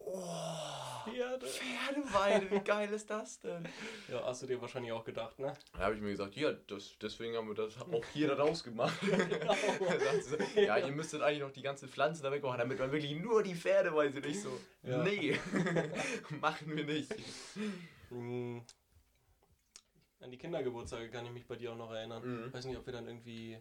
[0.00, 0.24] oh,
[1.04, 1.46] Pferde.
[1.46, 3.68] Pferdeweide, wie geil ist das denn?
[4.10, 5.52] Ja, hast du dir wahrscheinlich auch gedacht, ne?
[5.74, 8.98] Da habe ich mir gesagt, ja, das, deswegen haben wir das auch hier da rausgemacht.
[9.00, 9.54] Genau.
[10.22, 13.42] So, ja, ihr müsstet eigentlich noch die ganzen Pflanzen da wegmachen, damit man wirklich nur
[13.42, 14.50] die Pferdeweide nicht so.
[14.82, 15.02] Ja.
[15.02, 15.38] Nee,
[16.40, 17.14] machen wir nicht.
[20.20, 22.22] An die Kindergeburtstage kann ich mich bei dir auch noch erinnern.
[22.46, 22.52] Mhm.
[22.52, 23.58] Weiß nicht, ob wir dann irgendwie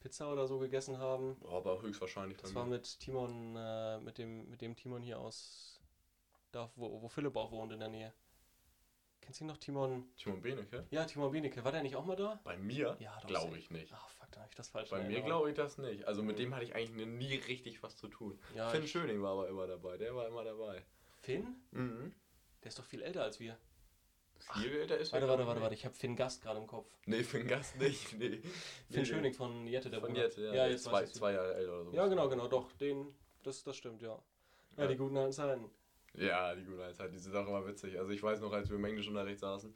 [0.00, 1.36] Pizza oder so gegessen haben.
[1.48, 2.38] Aber höchstwahrscheinlich.
[2.38, 5.80] Das war mit Timon, äh, mit dem, mit dem Timon hier aus,
[6.52, 8.12] da wo, wo Philipp auch wohnt in der Nähe.
[9.20, 10.04] Kennst du ihn noch, Timon?
[10.16, 10.86] Timon Benecke?
[10.90, 11.64] Ja, Timon Benecke.
[11.64, 12.38] War der nicht auch mal da?
[12.44, 12.96] Bei mir?
[12.98, 13.90] Ja, Glaube ich nicht.
[13.94, 16.04] Ach, fuck, da habe ich das falsch Bei mir glaube ich das nicht.
[16.04, 18.38] Also mit dem hatte ich eigentlich nie richtig was zu tun.
[18.54, 19.96] Ja, Finn Schöning war aber immer dabei.
[19.96, 20.84] Der war immer dabei.
[21.22, 21.56] Finn?
[21.70, 22.12] Mhm.
[22.62, 23.56] Der ist doch viel älter als wir.
[24.52, 25.74] Viel älter ist Warte, warte, warte, warte.
[25.74, 26.86] Ich habe Finn Gast gerade im Kopf.
[27.06, 28.12] Nee, Finn Gast nicht.
[28.18, 28.28] Nee.
[28.38, 28.42] Finn
[28.90, 30.54] Nee, Schöning von Jette, der Von jetzt, ja.
[30.54, 31.92] ja jetzt zwei, zwei Jahre älter oder so.
[31.92, 32.70] Ja, genau, genau, doch.
[32.72, 34.20] Den, das, das stimmt, ja.
[34.76, 34.86] Ja, Ja.
[34.88, 35.70] die guten alten Zeiten.
[36.16, 37.98] Ja, die gute Zeit, die sind auch immer witzig.
[37.98, 39.74] Also ich weiß noch, als wir im Englischunterricht saßen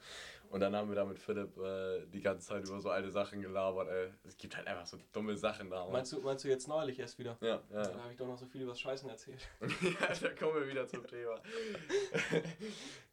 [0.50, 3.42] und dann haben wir da mit Philipp äh, die ganze Zeit über so alte Sachen
[3.42, 3.88] gelabert.
[3.88, 4.10] Ey.
[4.24, 5.86] Es gibt halt einfach so dumme Sachen da.
[5.88, 7.36] Meinst du, meinst du jetzt neulich erst wieder?
[7.40, 7.82] Ja, ja.
[7.82, 9.46] Da habe ich doch noch so viel über das Scheißen erzählt.
[9.60, 11.34] ja, da kommen wir wieder zum Thema.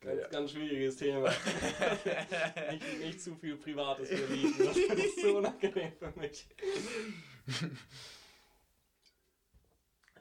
[0.01, 0.27] Ganz, Ja.
[0.27, 1.29] ganz schwieriges Thema.
[2.72, 4.53] nicht, nicht zu viel Privates hier liegen.
[4.64, 6.48] Das ist so unangenehm für mich.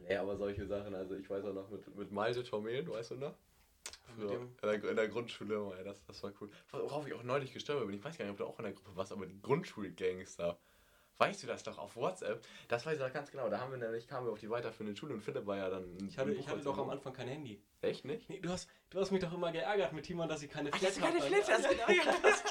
[0.06, 3.14] Nee, aber solche Sachen, also ich weiß auch noch mit, mit Malte Tormel, weißt du
[3.16, 3.34] noch?
[4.16, 6.50] Mit Früher, in, der, in der Grundschule, das, das war cool.
[6.70, 8.74] Worauf ich auch neulich gestorben bin, ich weiß gar nicht, ob du auch in der
[8.74, 10.58] Gruppe warst, aber die Grundschulgangster.
[11.18, 12.44] Weißt du das doch auf WhatsApp?
[12.66, 13.48] Das weiß ich noch ganz genau.
[13.48, 15.96] Da haben wir nämlich, kamen wir auf die weiterführende Schule und Philipp war ja dann.
[16.08, 17.62] Ich hatte, ich hatte doch am Anfang kein Handy.
[17.82, 18.28] Echt nicht?
[18.28, 20.78] Nee, du, hast, du hast mich doch immer geärgert mit Timon, dass ich keine Ach,
[20.78, 21.20] Flat ist keine.
[21.20, 22.44] Flat, das ist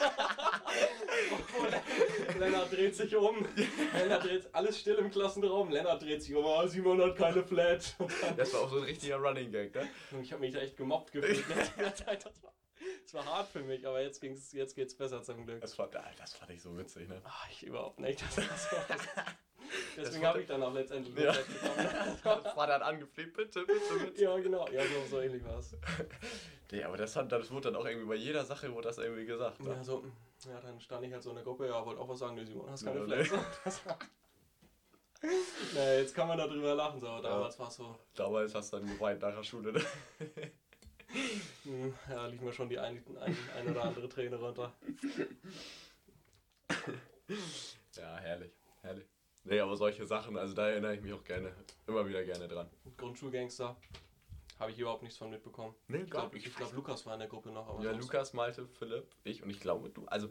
[1.59, 3.45] Oh, Lennart dreht sich um.
[3.93, 5.69] Lennart dreht alles still im Klassenraum.
[5.69, 6.45] Lennart dreht sich um.
[6.45, 7.95] Oh, Simon hat keine Flat.
[8.37, 9.89] Das war auch so ein richtiger Running Gag, ne?
[10.21, 11.43] ich habe mich da echt gemobbt gefühlt.
[13.13, 15.61] Das war, hart für mich, aber jetzt, ging's, jetzt geht's besser zum Glück.
[15.61, 17.21] Das fand, das fand ich so witzig, ne?
[17.23, 18.19] Ach, ich überhaupt nicht.
[18.23, 18.75] Das war so,
[19.97, 21.31] deswegen habe ich dann auch letztendlich Ja.
[22.23, 24.21] Das war dann angefleht, bitte, bitte, bitte.
[24.23, 24.67] Ja, genau.
[24.69, 25.75] Ja, so, so ähnlich war es.
[26.71, 29.25] Nee, aber das, hat, das wurde dann auch irgendwie bei jeder Sache, wurde das irgendwie
[29.25, 29.59] gesagt.
[29.59, 29.69] Ne?
[29.69, 30.03] Ja, so,
[30.45, 32.45] ja, dann stand ich halt so in der Gruppe, ja, wollte auch was sagen, nee,
[32.45, 33.43] Simon, hast keine Ja, Flat.
[33.63, 33.99] Das war-
[35.75, 38.77] naja, jetzt kann man darüber lachen, so, aber damals war es so, Damals hast du
[38.77, 39.81] dann geweint nach der Schule, ne?
[41.63, 44.73] Hm, ja, lief mir schon die ein, ein, ein oder andere Träne runter.
[47.95, 49.07] Ja, herrlich, herrlich.
[49.43, 51.53] Nee, aber solche Sachen, also da erinnere ich mich auch gerne,
[51.87, 52.69] immer wieder gerne dran.
[52.97, 53.75] Grundschulgangster,
[54.59, 55.75] habe ich überhaupt nichts von mitbekommen.
[55.87, 57.81] Nee, Ich glaube, ich glaub, Lukas war in der Gruppe noch.
[57.83, 60.29] Ja, Lukas, Malte, Philipp, ich und ich glaube du, also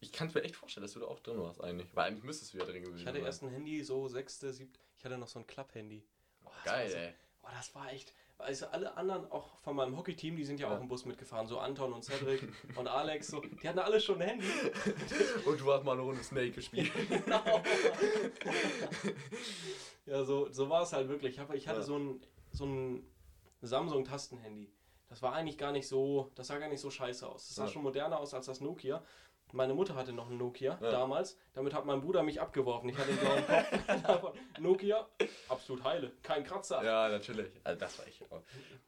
[0.00, 1.94] ich kann es mir echt vorstellen, dass du da auch drin warst eigentlich.
[1.94, 3.26] Weil eigentlich müsstest du ja drin gewesen Ich hatte sein.
[3.26, 6.04] erst ein Handy, so sechste, siebte, ich hatte noch so ein Klapp-Handy.
[6.44, 7.14] Oh, Geil, so, ey.
[7.42, 8.14] Oh, das war echt.
[8.38, 10.76] Also alle anderen, auch von meinem Hockey-Team, die sind ja, Ja.
[10.76, 11.46] auch im Bus mitgefahren.
[11.46, 12.42] So Anton und Cedric
[12.76, 14.46] und Alex, so, die hatten alle schon ein Handy.
[15.46, 16.90] Und du hast mal eine Runde Snake gespielt.
[17.24, 17.42] Genau.
[20.06, 21.34] ja, so, so war es halt wirklich.
[21.34, 21.84] Ich, hab, ich hatte Ja.
[21.84, 22.20] so ein,
[22.52, 23.06] so ein
[23.62, 24.70] Samsung-Tastenhandy.
[25.08, 27.46] Das war eigentlich gar nicht so, das sah gar nicht so scheiße aus.
[27.48, 27.70] Das sah Ja.
[27.70, 29.02] schon moderner aus als das Nokia.
[29.52, 30.90] Meine Mutter hatte noch ein Nokia Ja.
[30.90, 31.38] damals.
[31.54, 32.88] Damit hat mein Bruder mich abgeworfen.
[32.88, 34.36] Ich hatte den blauen Kopf.
[34.58, 35.06] Nokia,
[35.48, 36.12] absolut heile.
[36.22, 36.82] Kein Kratzer.
[36.84, 37.50] ja, natürlich.
[37.64, 38.22] Also das war echt.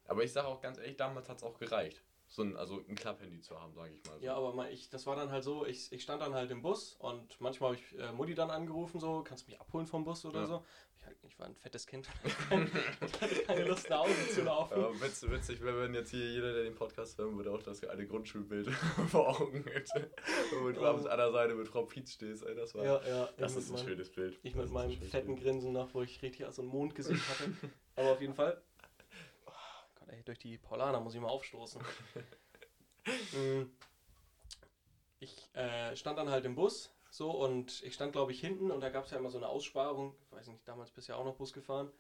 [0.07, 2.03] Aber ich sage auch ganz ehrlich, damals hat es auch gereicht.
[2.31, 4.19] So ein, also ein Klapphandy zu haben, sage ich mal.
[4.19, 4.25] So.
[4.25, 6.95] Ja, aber ich, das war dann halt so, ich, ich stand dann halt im Bus
[6.99, 10.25] und manchmal habe ich äh, Mutti dann angerufen, so, kannst du mich abholen vom Bus
[10.27, 10.47] oder Ja.
[10.47, 10.65] so.
[10.99, 12.07] Ich, halt- ich war ein fettes Kind,
[12.51, 14.75] hatte keine Lust nach Hause zu laufen.
[14.75, 17.83] Aber witzig, witzig wäre, wenn jetzt hier jeder, der den Podcast hören würde, auch das
[17.85, 18.69] alte Grundschulbild
[19.09, 20.11] vor Augen hätte.
[20.65, 20.91] Und du Ja.
[20.91, 22.85] abends an der Seite mit Frau Pietz stehst, ey, das war.
[22.85, 24.39] Ja, ja, Das ich ist ein meinem- schönes Bild.
[24.43, 25.45] Ich Das mit meinem fetten Bild.
[25.47, 27.53] Grinsen noch, wo ich richtig so ein Mondgesicht hatte.
[27.97, 28.61] Aber auf jeden Fall.
[30.09, 31.83] Ey, durch die Paulaner muss ich mal aufstoßen.
[33.33, 33.63] Mm.
[35.19, 38.81] ich äh, stand dann halt im Bus, so, und ich stand, glaube ich, hinten und
[38.81, 40.15] da gab es ja immer so eine Aussparung.
[40.27, 41.91] Ich weiß nicht, damals bist du ja auch noch Bus gefahren.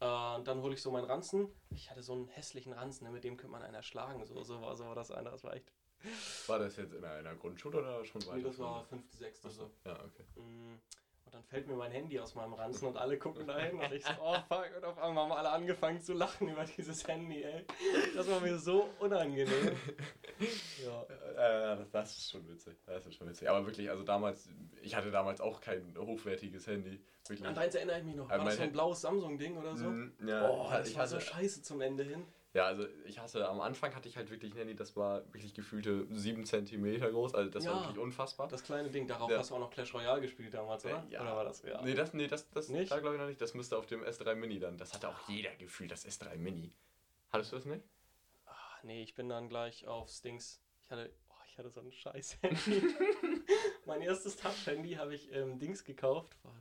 [0.00, 1.48] Äh, und dann hole ich so meinen Ranzen.
[1.70, 4.24] Ich hatte so einen hässlichen Ranzen, ne, mit dem könnte man einen erschlagen.
[4.24, 5.30] So, so, war, so war das einer.
[5.30, 5.70] Das war echt.
[6.46, 8.36] War das jetzt in einer Grundschule oder schon weiter?
[8.36, 9.70] Nee, das war fünfte, sechste so.
[9.84, 10.24] Ja, okay.
[10.34, 10.80] Und
[11.34, 14.12] dann fällt mir mein Handy aus meinem Ranzen und alle gucken dahin und ich so,
[14.20, 17.64] oh fuck, und auf einmal haben alle angefangen zu lachen über dieses Handy, ey.
[18.14, 19.76] Das war mir so unangenehm.
[20.84, 21.72] Ja.
[21.72, 22.76] Äh, das, ist schon witzig.
[22.86, 23.50] Das ist schon witzig.
[23.50, 24.48] Aber wirklich, also damals,
[24.80, 27.00] ich hatte damals auch kein hochwertiges Handy.
[27.26, 27.48] Wirklich.
[27.48, 28.30] An deins erinnere ich mich noch.
[28.30, 29.86] Ja, War das so ein blaues Samsung-Ding oder so?
[29.86, 32.24] Mhm, ja, Oh, das ich war hatte, so scheiße zum Ende hin.
[32.54, 36.06] Ja, also ich hatte am Anfang hatte ich halt wirklich Handy, das war wirklich gefühlte
[36.10, 37.34] 7 cm groß.
[37.34, 37.72] Also das Ja.
[37.72, 38.48] war wirklich unfassbar.
[38.48, 39.38] Das kleine Ding, darauf Ja.
[39.38, 41.04] hast du auch noch Clash Royale gespielt damals, oder?
[41.10, 41.20] Ja.
[41.20, 41.62] Oder war das?
[41.62, 41.82] Ja.
[41.82, 42.90] Nee, das, nee, das, das Nicht?
[42.90, 43.40] da glaube ich noch nicht.
[43.40, 44.78] Das müsste auf dem S3 Mini dann.
[44.78, 46.72] Das hatte auch jeder gefühlt, das S3 Mini.
[47.30, 47.84] Hattest du das nicht?
[48.46, 48.52] Ah,
[48.84, 50.62] nee, ich bin dann gleich aufs Dings.
[50.84, 52.94] Ich hatte, oh, ich hatte so ein scheiß Handy.
[53.86, 56.36] mein erstes Touch-Handy habe ich ähm, Dings gekauft.
[56.44, 56.54] War,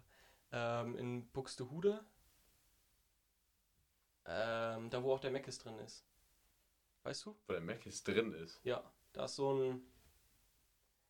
[0.52, 2.04] ähm, in Buxtehude.
[4.26, 6.06] Ähm, da wo auch der Meckes drin ist.
[7.04, 7.36] Weißt du?
[7.48, 8.62] Wo der ist drin ist.
[8.64, 9.82] Ja, da ist so ein.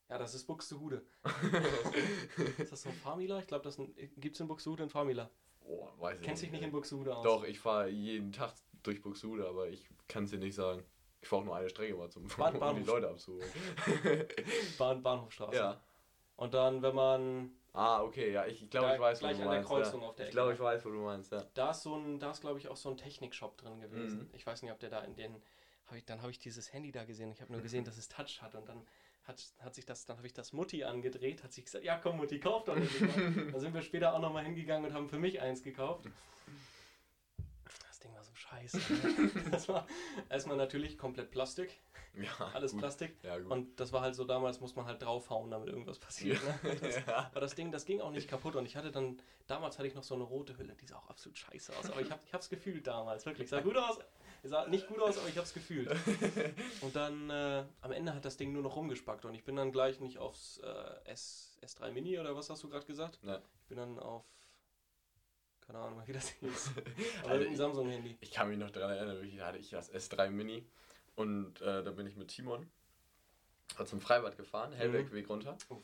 [0.09, 1.05] Ja, das ist Buxtehude.
[2.57, 3.39] ist das so ein Famila?
[3.39, 3.77] Ich glaube, das
[4.17, 5.29] gibt es in Buxtehude ein Famila.
[5.61, 6.71] Oh, weiß ich Kennst dich nicht in.
[6.71, 7.23] Buxtehude aus?
[7.23, 10.83] Doch, ich fahre jeden Tag durch Buxtehude, aber ich kann es dir nicht sagen.
[11.21, 12.83] Ich fahre auch nur eine Strecke mal zum Bahn- um die.
[12.83, 13.47] Leute abzuholen.
[14.77, 15.55] Bahn, Bahnhofstraße.
[15.55, 15.81] ja.
[16.35, 17.51] Und dann, wenn man.
[17.75, 19.69] Ah, okay, ja, ich, ich glaube, ich weiß, wo gleich du an der meinst.
[19.69, 20.07] Kreuzung ja.
[20.07, 21.43] auf der ich glaube, ich weiß, wo du meinst, ja.
[21.55, 24.19] Da ist so ein, da ist glaube ich auch so ein Technikshop drin gewesen.
[24.19, 24.29] Mhm.
[24.33, 25.41] Ich weiß nicht, ob der da in den,
[25.87, 27.31] hab ich, dann habe ich dieses Handy da gesehen.
[27.31, 28.85] Ich habe nur gesehen, dass es Touch hat und dann
[29.23, 32.17] hat, hat sich das, dann habe ich das Mutti angedreht, hat sich gesagt, ja komm
[32.17, 32.93] Mutti, kauf doch nicht.
[33.51, 36.05] da sind wir später auch nochmal hingegangen und haben für mich eins gekauft.
[37.87, 38.77] Das Ding war so scheiße.
[38.77, 39.31] ne?
[39.51, 39.87] das war
[40.29, 41.79] erstmal natürlich komplett Plastik,
[42.15, 42.81] Ja, alles gut.
[42.81, 43.15] Plastik.
[43.23, 43.51] Ja, gut.
[43.51, 46.39] Und das war halt so, damals muss man halt draufhauen, damit irgendwas passiert.
[46.43, 46.75] Ne?
[46.75, 47.29] Das, ja.
[47.31, 49.95] aber das Ding, das ging auch nicht kaputt und ich hatte dann, damals hatte ich
[49.95, 52.33] noch so eine rote Hülle, die sah auch absolut scheiße aus, aber ich, hab, ich
[52.33, 53.49] hab's gefühlt damals, wirklich.
[53.49, 53.99] Sah gut aus,
[54.43, 55.89] sah nicht gut aus, aber ich hab's gefühlt.
[56.81, 59.71] Und dann, äh, am Ende hat das Ding nur noch rumgespackt und ich bin dann
[59.71, 63.19] gleich nicht aufs äh, S, S3 Mini oder was hast du gerade gesagt?
[63.23, 63.39] Ja.
[63.61, 64.23] Ich bin dann auf,
[65.73, 66.71] keine Ahnung, wie das hieß,
[67.23, 68.17] aber Also ein ich- Samsung-Handy.
[68.21, 70.65] Ich kann mich noch daran erinnern, da hatte ich das S3 Mini
[71.15, 72.69] und äh, da bin ich mit Timon
[73.85, 75.57] zum Freibad gefahren, Hellwegweg runter.
[75.69, 75.81] Oh.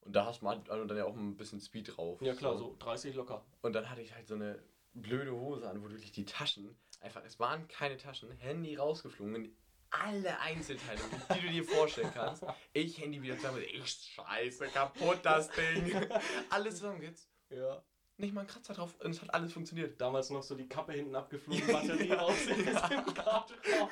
[0.00, 2.20] Und da hast man dann ja auch ein bisschen Speed drauf.
[2.22, 3.44] Ja klar, so 30 locker.
[3.62, 4.58] Und dann hatte ich halt so eine
[4.94, 9.54] blöde Hose an, wo wirklich die Taschen, einfach, es waren keine Taschen, Handy rausgeflogen,
[9.90, 11.00] alle Einzelteile,
[11.34, 12.44] die du dir vorstellen kannst.
[12.72, 15.94] Ich Handy wieder zusammen, ich scheiße, kaputt das Ding.
[16.50, 17.28] Alles zusammengeht's.
[17.50, 17.82] Ja.
[18.20, 20.00] Nicht mal ein Kratzer drauf und es hat alles funktioniert.
[20.00, 23.90] Damals noch so die Kappe hinten abgeflogen, Batterie raus, SIM-Karte raus.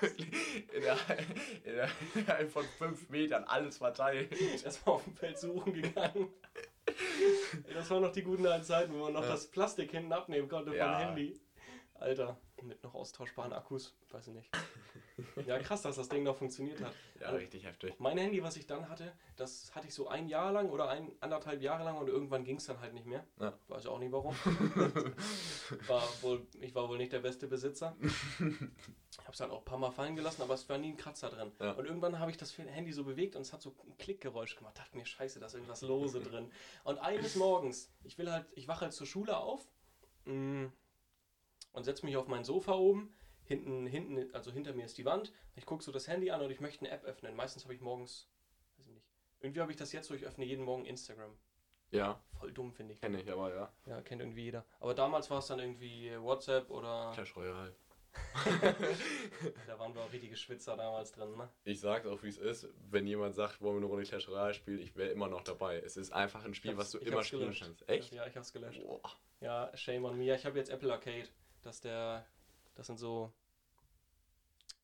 [0.73, 1.25] Innerhalb,
[2.15, 4.33] innerhalb von fünf Metern alles verteilt.
[4.65, 6.29] erstmal auf dem Feld suchen gegangen.
[7.73, 9.29] Das waren noch die guten alten Zeiten, wo man noch Ja.
[9.31, 10.99] das Plastik hinten abnehmen konnte vom Ja.
[10.99, 11.41] Handy.
[11.95, 14.51] Alter, mit noch austauschbaren Akkus, weiß ich nicht.
[15.47, 16.93] Ja, krass, dass das Ding noch funktioniert hat.
[17.21, 17.95] Ja, richtig heftig.
[17.99, 21.13] Mein Handy, was ich dann hatte, das hatte ich so ein Jahr lang oder ein,
[21.21, 23.25] anderthalb Jahre lang und irgendwann ging es dann halt nicht mehr.
[23.41, 23.59] Ja.
[23.69, 24.35] Weiß auch nicht warum.
[25.87, 27.97] war wohl, ich war wohl nicht der beste Besitzer.
[29.19, 30.97] Ich habe es halt auch ein paar Mal fallen gelassen, aber es war nie ein
[30.97, 31.51] Kratzer drin.
[31.59, 31.73] Ja.
[31.73, 34.79] Und irgendwann habe ich das Handy so bewegt und es hat so ein Klickgeräusch gemacht.
[34.79, 36.51] Dachte mir, scheiße, da ist irgendwas lose drin.
[36.85, 39.67] Und eines Morgens, ich will halt, ich wache halt zur Schule auf
[40.27, 40.67] mm,
[41.73, 43.15] und setze mich auf mein Sofa oben.
[43.47, 45.33] Hinten, hinten, also hinter mir ist die Wand.
[45.55, 47.35] Ich gucke so das Handy an und ich möchte eine App öffnen.
[47.37, 48.29] Meistens habe ich morgens,
[48.77, 49.07] weiß ich nicht.
[49.41, 51.37] Irgendwie habe ich das jetzt so, ich öffne jeden Morgen Instagram.
[51.93, 53.01] Ja, Voll dumm, finde ich.
[53.01, 53.73] kenne ich aber, ja.
[53.87, 54.65] Ja, kennt irgendwie jeder.
[54.81, 57.13] Aber damals war es dann irgendwie WhatsApp oder.
[57.15, 57.77] Clash Royale.
[59.67, 61.49] Da waren wir auch richtige Schwitzer damals drin, ne?
[61.65, 62.69] Ich sag's auch, wie es ist.
[62.91, 65.79] Wenn jemand sagt, wollen wir eine Runde Clash Royale spielen, ich wäre immer noch dabei.
[65.79, 67.63] Es ist einfach ein Spiel, was du immer spielen gelöscht.
[67.63, 67.89] kannst.
[67.89, 68.13] Echt?
[68.13, 68.83] Ja, ich hab's gelöscht.
[68.83, 69.01] Boah.
[69.41, 70.35] Ja, shame on me.
[70.35, 71.29] Ich habe jetzt Apple Arcade.
[71.63, 72.27] Das ist der.
[72.77, 73.33] Das sind so.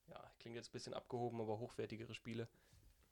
[0.09, 2.49] Ja, klingt jetzt ein bisschen abgehoben, aber hochwertigere Spiele.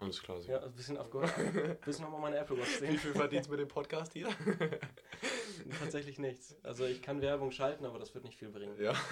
[0.00, 0.40] Alles klar.
[0.40, 1.30] Ja, ein bisschen abgehoben.
[1.84, 2.98] Willst du nochmal meine Apple Watch Wie sehen?
[2.98, 4.28] viel verdienst du mit dem Podcast hier?
[5.78, 6.56] Tatsächlich nichts.
[6.62, 8.80] Also ich kann Werbung schalten, aber das wird nicht viel bringen.
[8.80, 8.94] ja.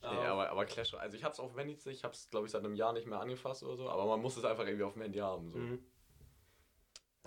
[0.00, 2.64] Nee, aber, aber Clash also ich hab's auf dem Handy, ich hab's glaube ich seit
[2.64, 5.02] einem Jahr nicht mehr angefasst oder so, aber man muss es einfach irgendwie auf dem
[5.02, 5.50] Handy haben.
[5.50, 5.58] So.
[5.58, 5.84] mhm.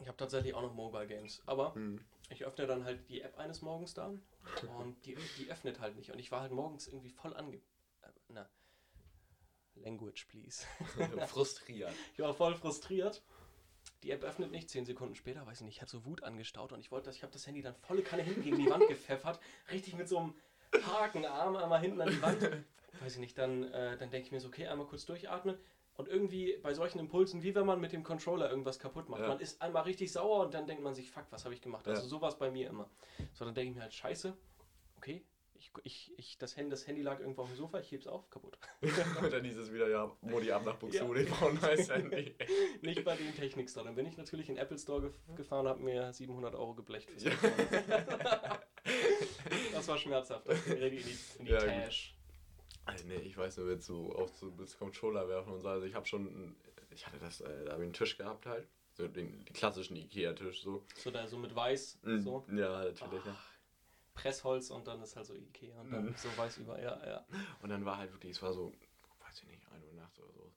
[0.01, 1.41] Ich habe tatsächlich auch noch Mobile Games.
[1.45, 2.03] Aber Mhm.
[2.29, 4.11] ich öffne dann halt die App eines Morgens da
[4.77, 6.11] und die, die öffnet halt nicht.
[6.11, 7.57] Und ich war halt morgens irgendwie voll ange...
[7.57, 8.49] Äh, na.
[9.75, 10.65] Language, please.
[11.27, 11.93] Frustriert.
[12.13, 13.21] Ich war voll frustriert.
[14.03, 16.71] Die App öffnet nicht, zehn Sekunden später, weiß ich nicht, ich hatte so Wut angestaut
[16.71, 18.87] und ich wollte das, ich habe das Handy dann volle Kanne hinten gegen die Wand
[18.87, 19.39] gepfeffert,
[19.71, 20.35] richtig mit so einem
[20.73, 22.41] Hakenarm einmal hinten an die Wand.
[22.99, 25.57] Weiß ich nicht, dann, äh, dann denke ich mir so, okay, einmal kurz durchatmen
[26.01, 29.21] und irgendwie bei solchen Impulsen, wie wenn man mit dem Controller irgendwas kaputt macht.
[29.21, 29.27] Ja.
[29.27, 31.87] Man ist einmal richtig sauer und dann denkt man sich, fuck, was habe ich gemacht?
[31.87, 32.07] Also Ja.
[32.07, 32.89] sowas bei mir immer.
[33.33, 34.35] So, dann denke ich mir halt, scheiße,
[34.97, 38.07] okay, ich, ich, ich, das, Handy, das Handy lag irgendwo auf dem Sofa, ich heb's
[38.07, 38.57] auf, kaputt.
[39.21, 41.29] Und dann hieß es wieder, ja, Modi ab nach Buxtehude, ja.
[41.29, 42.35] brauchen neues Handy.
[42.81, 43.85] Nicht bei den Technikstore.
[43.85, 47.11] Dann bin ich natürlich in den Apple Store gef gefahren habe mir 700 Euro geblecht.
[47.11, 47.25] Fürs
[49.71, 50.47] das war schmerzhaft.
[50.47, 51.05] Das in die,
[51.37, 52.15] in die ja, Tash.
[52.85, 55.67] Also, nee, ich weiß nur, wenn so auf so das Controller werfen und so.
[55.67, 56.55] Also ich habe schon,
[56.89, 58.67] ich hatte das, äh, da habe ich einen Tisch gehabt halt.
[58.93, 60.85] So den, den klassischen Ikea-Tisch so.
[60.95, 62.45] So da so mit weiß, mm, so.
[62.51, 63.25] Ja, natürlich.
[63.25, 63.37] Ja.
[64.13, 66.15] Pressholz und dann ist halt so Ikea und dann mhm.
[66.15, 67.25] so weiß über, ja, ja.
[67.61, 68.73] Und dann war halt wirklich, es war so,
[69.25, 70.51] weiß ich nicht, 1 Uhr nachts oder so.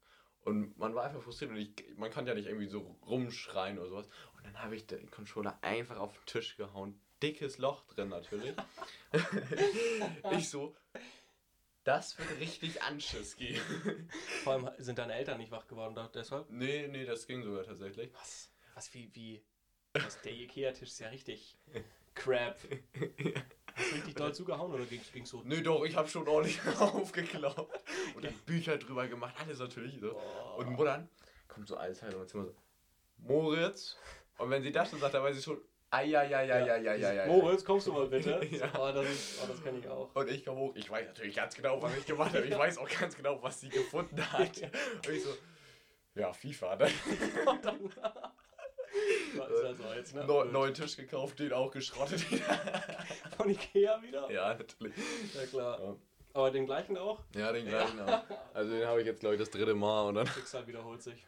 [0.44, 3.88] Und man war einfach frustriert und ich, man kann ja nicht irgendwie so rumschreien oder
[3.88, 4.08] sowas.
[4.37, 7.00] Und dann habe ich den Controller einfach auf den Tisch gehauen.
[7.22, 8.54] Dickes Loch drin natürlich.
[10.32, 10.76] ich so,
[11.85, 13.61] das wird richtig Anschiss gehen.
[14.42, 16.49] Vor allem sind deine Eltern nicht wach geworden deshalb?
[16.51, 18.12] Nee, nee, das ging sogar tatsächlich.
[18.14, 18.51] Was?
[18.75, 19.44] Was, wie, wie?
[19.92, 21.57] Was, der Ikea-Tisch ist ja richtig
[22.14, 22.59] crap.
[23.75, 25.42] Hast du richtig doll zugehauen oder ging es so?
[25.44, 27.59] Nee, doch, ich habe schon ordentlich aufgeklappt.
[28.14, 30.16] Und dann Bücher drüber gemacht, alles natürlich so.
[30.16, 30.59] Oh.
[30.59, 31.07] Und Mutter
[31.49, 32.55] kommt so alles halt und Zimmer so,
[33.18, 33.97] Moritz.
[34.38, 35.61] Und wenn sie das schon sagt, dann weiß ich schon,
[35.94, 37.26] Eieieiei.
[37.26, 38.40] Moritz, kommst du mal bitte?
[38.50, 38.70] ja.
[38.78, 39.07] oh, das,
[39.42, 40.14] oh, das kenne ich auch.
[40.14, 40.72] Und ich komme hoch.
[40.74, 42.46] Ich weiß natürlich ganz genau, was ich gemacht habe.
[42.46, 44.62] Ich weiß auch ganz genau, was sie gefunden hat.
[45.07, 45.30] Und ich so,
[46.14, 46.88] ja, FIFA, ne?
[47.46, 47.90] Und dann,
[49.40, 50.24] also jetzt, ne?
[50.24, 52.20] Neu, neuen Tisch gekauft, den auch geschrottet.
[53.37, 54.30] Von Ikea wieder?
[54.30, 54.94] Ja, natürlich.
[55.35, 55.80] Ja, klar.
[55.80, 55.96] Ja.
[56.35, 57.20] Aber den gleichen auch?
[57.33, 58.18] Ja, den gleichen ja.
[58.18, 58.55] auch.
[58.55, 60.09] Also den habe ich jetzt, glaube ich, das dritte Mal.
[60.09, 61.25] Und dann Schicksal wiederholt sich.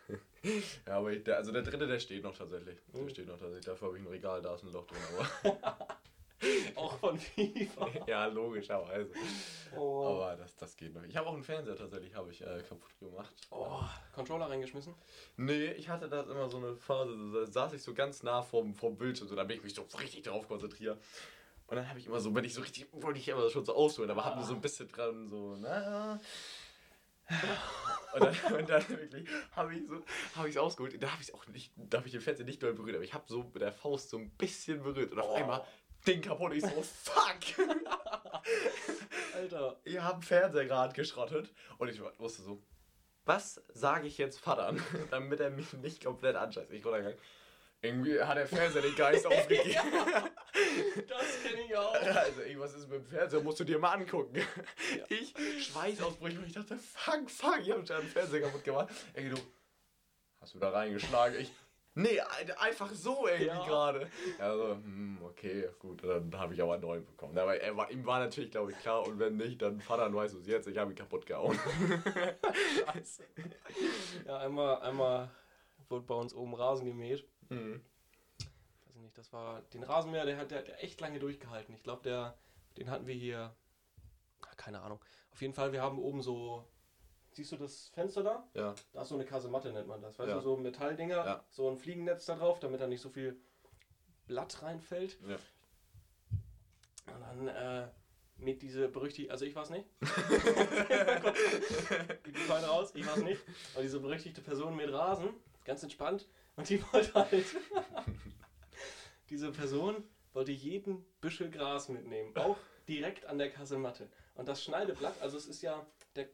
[0.84, 2.76] ja, aber ich, der, also der dritte, der steht noch tatsächlich.
[2.92, 3.08] Der mhm.
[3.08, 3.64] steht noch tatsächlich.
[3.64, 4.98] Dafür habe ich ein Regal, da ist ein Loch drin.
[5.16, 5.86] Aber
[6.74, 7.88] auch von FIFA.
[8.08, 9.12] ja, logischerweise.
[9.76, 10.06] Oh.
[10.06, 11.04] Aber das, das geht noch.
[11.04, 13.32] Ich habe auch einen Fernseher tatsächlich habe ich äh, kaputt gemacht.
[13.50, 14.92] Oh, Controller reingeschmissen?
[15.36, 18.74] Nee, ich hatte da immer so eine Phase, da saß ich so ganz nah vorm,
[18.74, 20.98] vorm Bildschirm, so, da bin ich mich so richtig drauf konzentriert.
[21.66, 23.74] Und dann habe ich immer so, wenn ich so richtig, wollte ich immer schon so
[23.74, 26.20] ausholen, aber habe nur so ein bisschen dran, so, na.
[28.14, 30.04] und, dann, und dann wirklich habe ich so,
[30.36, 31.02] habe ich es ausgeholt.
[31.02, 33.14] Da habe ich auch nicht, da habe ich den Fernseher nicht doll berührt, aber ich
[33.14, 35.34] habe so mit der Faust so ein bisschen berührt und auf oh.
[35.34, 35.64] einmal
[36.06, 36.52] Ding kaputt.
[36.54, 37.66] Ich so, fuck!
[39.34, 39.80] Alter.
[39.84, 42.62] Ihr habt Fernseher gerade geschrottet und ich wusste so,
[43.24, 44.74] was sage ich jetzt Vater,
[45.10, 46.70] damit er mich nicht komplett anscheißt.
[46.70, 47.18] Ich runtergegangen.
[47.86, 49.92] Irgendwie hat der Fernseher den Geist aufgegeben.
[51.08, 51.94] das kenne ich auch.
[51.94, 53.40] Also, ey, was ist mit dem Fernseher?
[53.40, 54.36] Musst du dir mal angucken.
[54.36, 55.04] Ja.
[55.08, 55.34] Ich
[55.66, 58.88] Schweißausbrüche und ich dachte, fuck, fuck, ich habe schon den Fernseher kaputt gemacht.
[59.14, 59.36] Ey, du,
[60.40, 61.38] hast du da reingeschlagen?
[61.38, 61.52] Ich,
[61.94, 62.20] nee,
[62.58, 63.64] einfach so irgendwie ja.
[63.64, 64.10] gerade.
[64.38, 67.38] Also, hm, okay, gut, dann habe ich auch einen neuen bekommen.
[67.38, 70.34] Aber er war, ihm war natürlich, glaube ich, klar, und wenn nicht, dann Vater, weißt
[70.34, 71.58] du es jetzt, ich habe ihn kaputt gehauen.
[72.86, 73.24] Scheiße.
[74.26, 75.30] Ja, einmal, einmal
[75.88, 77.24] wurde bei uns oben Rasen gemäht.
[77.48, 77.80] Mhm.
[78.86, 81.74] Weiß ich nicht, das war den Rasenmäher, der hat, der, der echt lange durchgehalten.
[81.74, 82.36] Ich glaube, der,
[82.76, 83.54] den hatten wir hier,
[84.56, 85.00] keine Ahnung.
[85.32, 86.66] Auf jeden Fall, wir haben oben so,
[87.32, 88.48] siehst du das Fenster da?
[88.54, 88.74] Ja.
[88.92, 90.18] Da ist so eine Kasematte, nennt man das.
[90.18, 90.36] Weißt ja.
[90.36, 91.44] du, so Metalldinger, ja.
[91.50, 93.40] so ein Fliegennetz da drauf, damit da nicht so viel
[94.26, 95.18] Blatt reinfällt.
[95.26, 95.36] Ja.
[97.14, 97.88] Und dann, äh,
[98.38, 99.86] mit diese berüchtigte, also ich war es nicht.
[102.26, 103.40] ich bin raus, ich war es nicht.
[103.74, 105.30] Aber diese berüchtigte Person mit Rasen,
[105.64, 107.46] ganz entspannt, und die wollte halt.
[109.30, 112.36] diese Person wollte jeden Büschel Gras mitnehmen.
[112.36, 114.08] Auch direkt an der Kasematte.
[114.34, 115.86] Und das Schneideblatt, also es ist ja.
[116.14, 116.28] Der,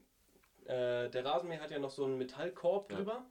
[0.64, 2.96] äh, der Rasenmäher hat ja noch so einen Metallkorb ja.
[2.96, 3.26] drüber.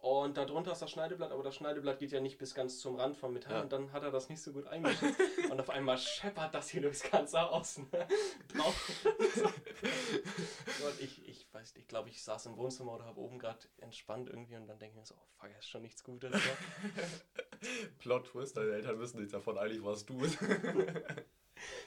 [0.00, 3.16] Und darunter ist das Schneideblatt, aber das Schneideblatt geht ja nicht bis ganz zum Rand
[3.16, 3.56] vom Metall.
[3.56, 3.62] Ja.
[3.62, 5.18] Und dann hat er das nicht so gut eingeschätzt.
[5.50, 7.36] und auf einmal scheppert das hier durchs ganze.
[7.36, 8.06] Ne?
[8.48, 9.04] Drauf.
[9.44, 14.28] und ich, ich weiß ich glaube, ich saß im Wohnzimmer oder habe oben gerade entspannt
[14.28, 16.32] irgendwie und dann denke ich mir so, oh fuck, ist schon nichts Gutes.
[16.32, 16.40] Ne?
[17.98, 20.36] Plot Twist, deine Eltern wissen nichts davon, eigentlich warst du es.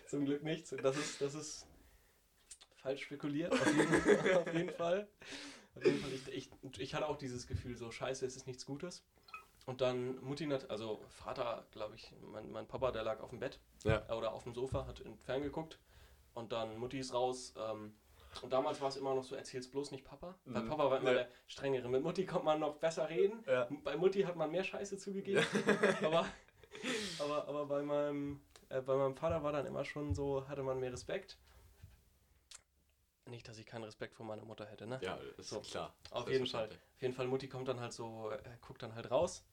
[0.08, 0.74] Zum Glück nichts.
[0.82, 1.68] Das ist, das ist
[2.76, 5.08] falsch spekuliert, auf jeden, auf jeden Fall.
[5.76, 8.66] Auf jeden Fall, ich, ich, ich hatte auch dieses Gefühl, so scheiße, es ist nichts
[8.66, 9.04] Gutes.
[9.66, 13.60] Und dann Mutti, also Vater, glaube ich, mein, mein Papa, der lag auf dem Bett
[13.84, 14.08] ja.
[14.16, 15.80] oder auf dem Sofa, hat in Fern geguckt.
[16.34, 17.54] Und dann Mutti ist raus.
[17.58, 17.94] Ähm,
[18.42, 20.36] und damals war es immer noch so, erzähl's bloß nicht Papa.
[20.46, 20.70] Weil mhm.
[20.70, 21.18] Papa war immer ja.
[21.20, 21.88] der strengere.
[21.90, 23.44] Mit Mutti konnte man noch besser reden.
[23.48, 23.68] Ja.
[23.84, 25.44] Bei Mutti hat man mehr Scheiße zugegeben.
[26.04, 26.28] aber,
[27.20, 30.80] aber, aber bei, meinem, äh, bei meinem Vater war dann immer schon so, hatte man
[30.80, 31.38] mehr Respekt.
[33.28, 35.00] Nicht, dass ich keinen Respekt vor meiner Mutter hätte, ne?
[35.02, 35.96] Ja, ist so, klar.
[36.12, 36.70] Auf jeden Fall.
[36.70, 39.44] Auf jeden Fall, Mutti kommt dann halt so, äh, guckt dann halt raus.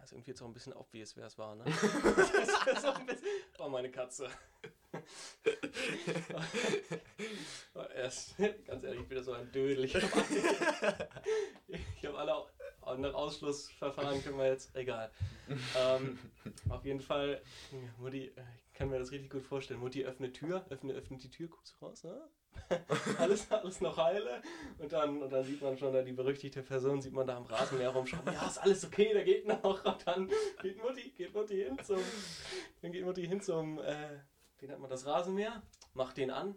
[0.00, 1.64] Also irgendwie jetzt auch ein bisschen obvious, wer es war, ne?
[2.66, 4.30] das bisschen, war meine Katze.
[7.74, 9.84] er ist, ganz ehrlich, ich bin so ein Dödel.
[9.84, 9.94] Ich
[12.04, 15.10] habe alle, hab alle, nach Ausschlussverfahren können wir jetzt, egal.
[15.78, 16.18] ähm,
[16.68, 17.40] auf jeden Fall,
[17.98, 19.80] Mutti, äh, ich kann mir das richtig gut vorstellen.
[19.80, 22.28] Mutti öffnet Tür, öffnet, öffnet die Tür, guckst raus, ne?
[23.18, 24.42] alles, alles noch heile.
[24.78, 27.44] Und dann, und dann sieht man schon da die berüchtigte Person, sieht man da am
[27.44, 28.32] Rasenmäher rumschrauben.
[28.32, 29.84] Ja, ist alles okay, der geht noch.
[29.84, 30.30] Und dann
[30.62, 31.98] geht Mutti, geht Mutti hin zum,
[32.80, 34.20] dann geht Mutti hin zum, äh,
[34.58, 35.62] wie nennt man das, Rasenmäher,
[35.94, 36.54] macht den an.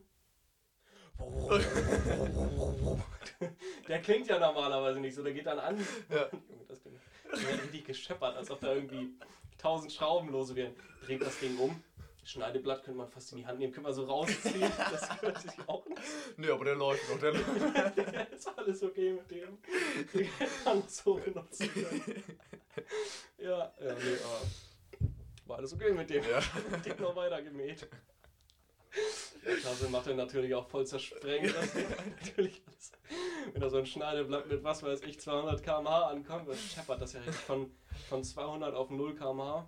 [3.88, 5.78] Der klingt ja normalerweise nicht so, der geht dann an.
[6.10, 6.30] Ja.
[6.68, 6.94] Das Ding
[7.32, 9.14] wird richtig gescheppert, als ob da irgendwie
[9.58, 10.76] tausend Schrauben lose wären.
[11.06, 11.82] Dreht das Ding um
[12.26, 14.72] Schneideblatt könnte man fast in die Hand nehmen, können wir so rausziehen.
[14.92, 16.02] Das könnte sich auch nicht.
[16.38, 18.32] Nee, aber der läuft noch, der läuft.
[18.34, 19.58] ist alles okay mit dem.
[20.14, 20.30] Den
[20.64, 22.24] kann man so benutzen können.
[23.38, 24.42] Ja, ja, nee, aber
[25.46, 26.24] war alles okay mit dem.
[26.24, 26.40] Ja.
[26.86, 27.88] Den noch weiter gemäht.
[29.46, 31.54] Der Klasse macht er natürlich auch voll zersprengt.
[32.22, 32.92] natürlich alles.
[33.52, 37.14] Wenn da so ein Schneideblatt mit was weiß ich 200 km/h ankommt, dann scheppert das
[37.14, 37.72] ja richtig von,
[38.10, 39.68] von 200 auf 0 km/h.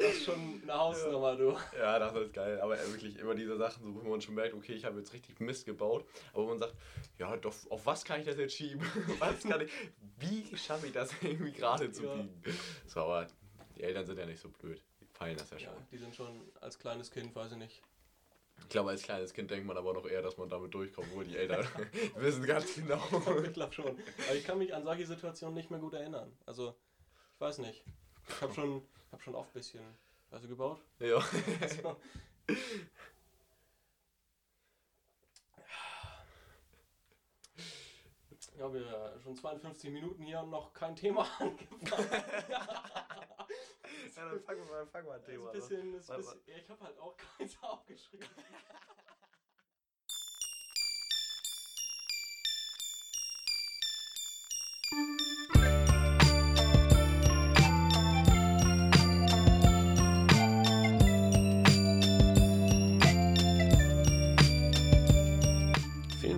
[0.00, 1.54] Das ist schon eine Hausnummer, du.
[1.76, 2.58] Ja, das ist geil.
[2.60, 5.40] Aber wirklich immer diese Sachen, so, wo man schon merkt, okay, ich habe jetzt richtig
[5.40, 6.06] Mist gebaut.
[6.32, 6.74] Aber man sagt,
[7.18, 8.80] ja, doch, auf was kann ich das jetzt schieben?
[9.18, 9.70] was kann ich,
[10.18, 12.42] wie schaffe ich das irgendwie gerade zu biegen?
[12.46, 12.52] Ja.
[12.86, 13.26] So, aber
[13.76, 14.82] die Eltern sind ja nicht so blöd.
[15.02, 15.68] Die feilen das ja schon.
[15.68, 17.82] Ja, die sind schon als kleines Kind, weiß ich nicht.
[18.58, 21.22] Ich glaube, als kleines Kind denkt man aber noch eher, dass man damit durchkommt, wo
[21.22, 21.66] die Eltern
[22.16, 23.02] wissen ganz genau.
[23.44, 23.86] ich glaube schon.
[23.86, 26.32] Aber ich kann mich an solche Situationen nicht mehr gut erinnern.
[26.46, 26.74] Also,
[27.34, 27.84] ich weiß nicht.
[28.30, 29.80] Ich habe schon habe schon oft ein bisschen
[30.30, 30.80] also gebaut.
[30.98, 31.18] Ja.
[31.60, 31.96] Also,
[38.58, 42.10] ja, wir schon 52 Minuten hier und noch kein Thema angefangen.
[44.16, 45.52] ja, dann fangen wir mal, fangen wir ein Thema an.
[45.52, 48.26] Bisschen, ja, ich habe halt auch keins aufgeschrieben.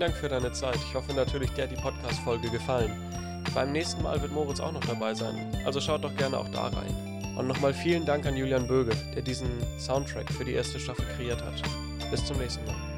[0.02, 0.74] Dank für deine Zeit.
[0.74, 2.90] Ich hoffe natürlich, dir hat die Podcast-Folge gefallen.
[3.54, 6.64] Beim nächsten Mal wird Moritz auch noch dabei sein, also schaut doch gerne auch da
[6.64, 7.32] rein.
[7.38, 11.40] Und nochmal vielen Dank an Julian Böge, der diesen Soundtrack für die erste Staffel kreiert
[11.40, 11.62] hat.
[12.10, 12.91] Bis zum nächsten Mal.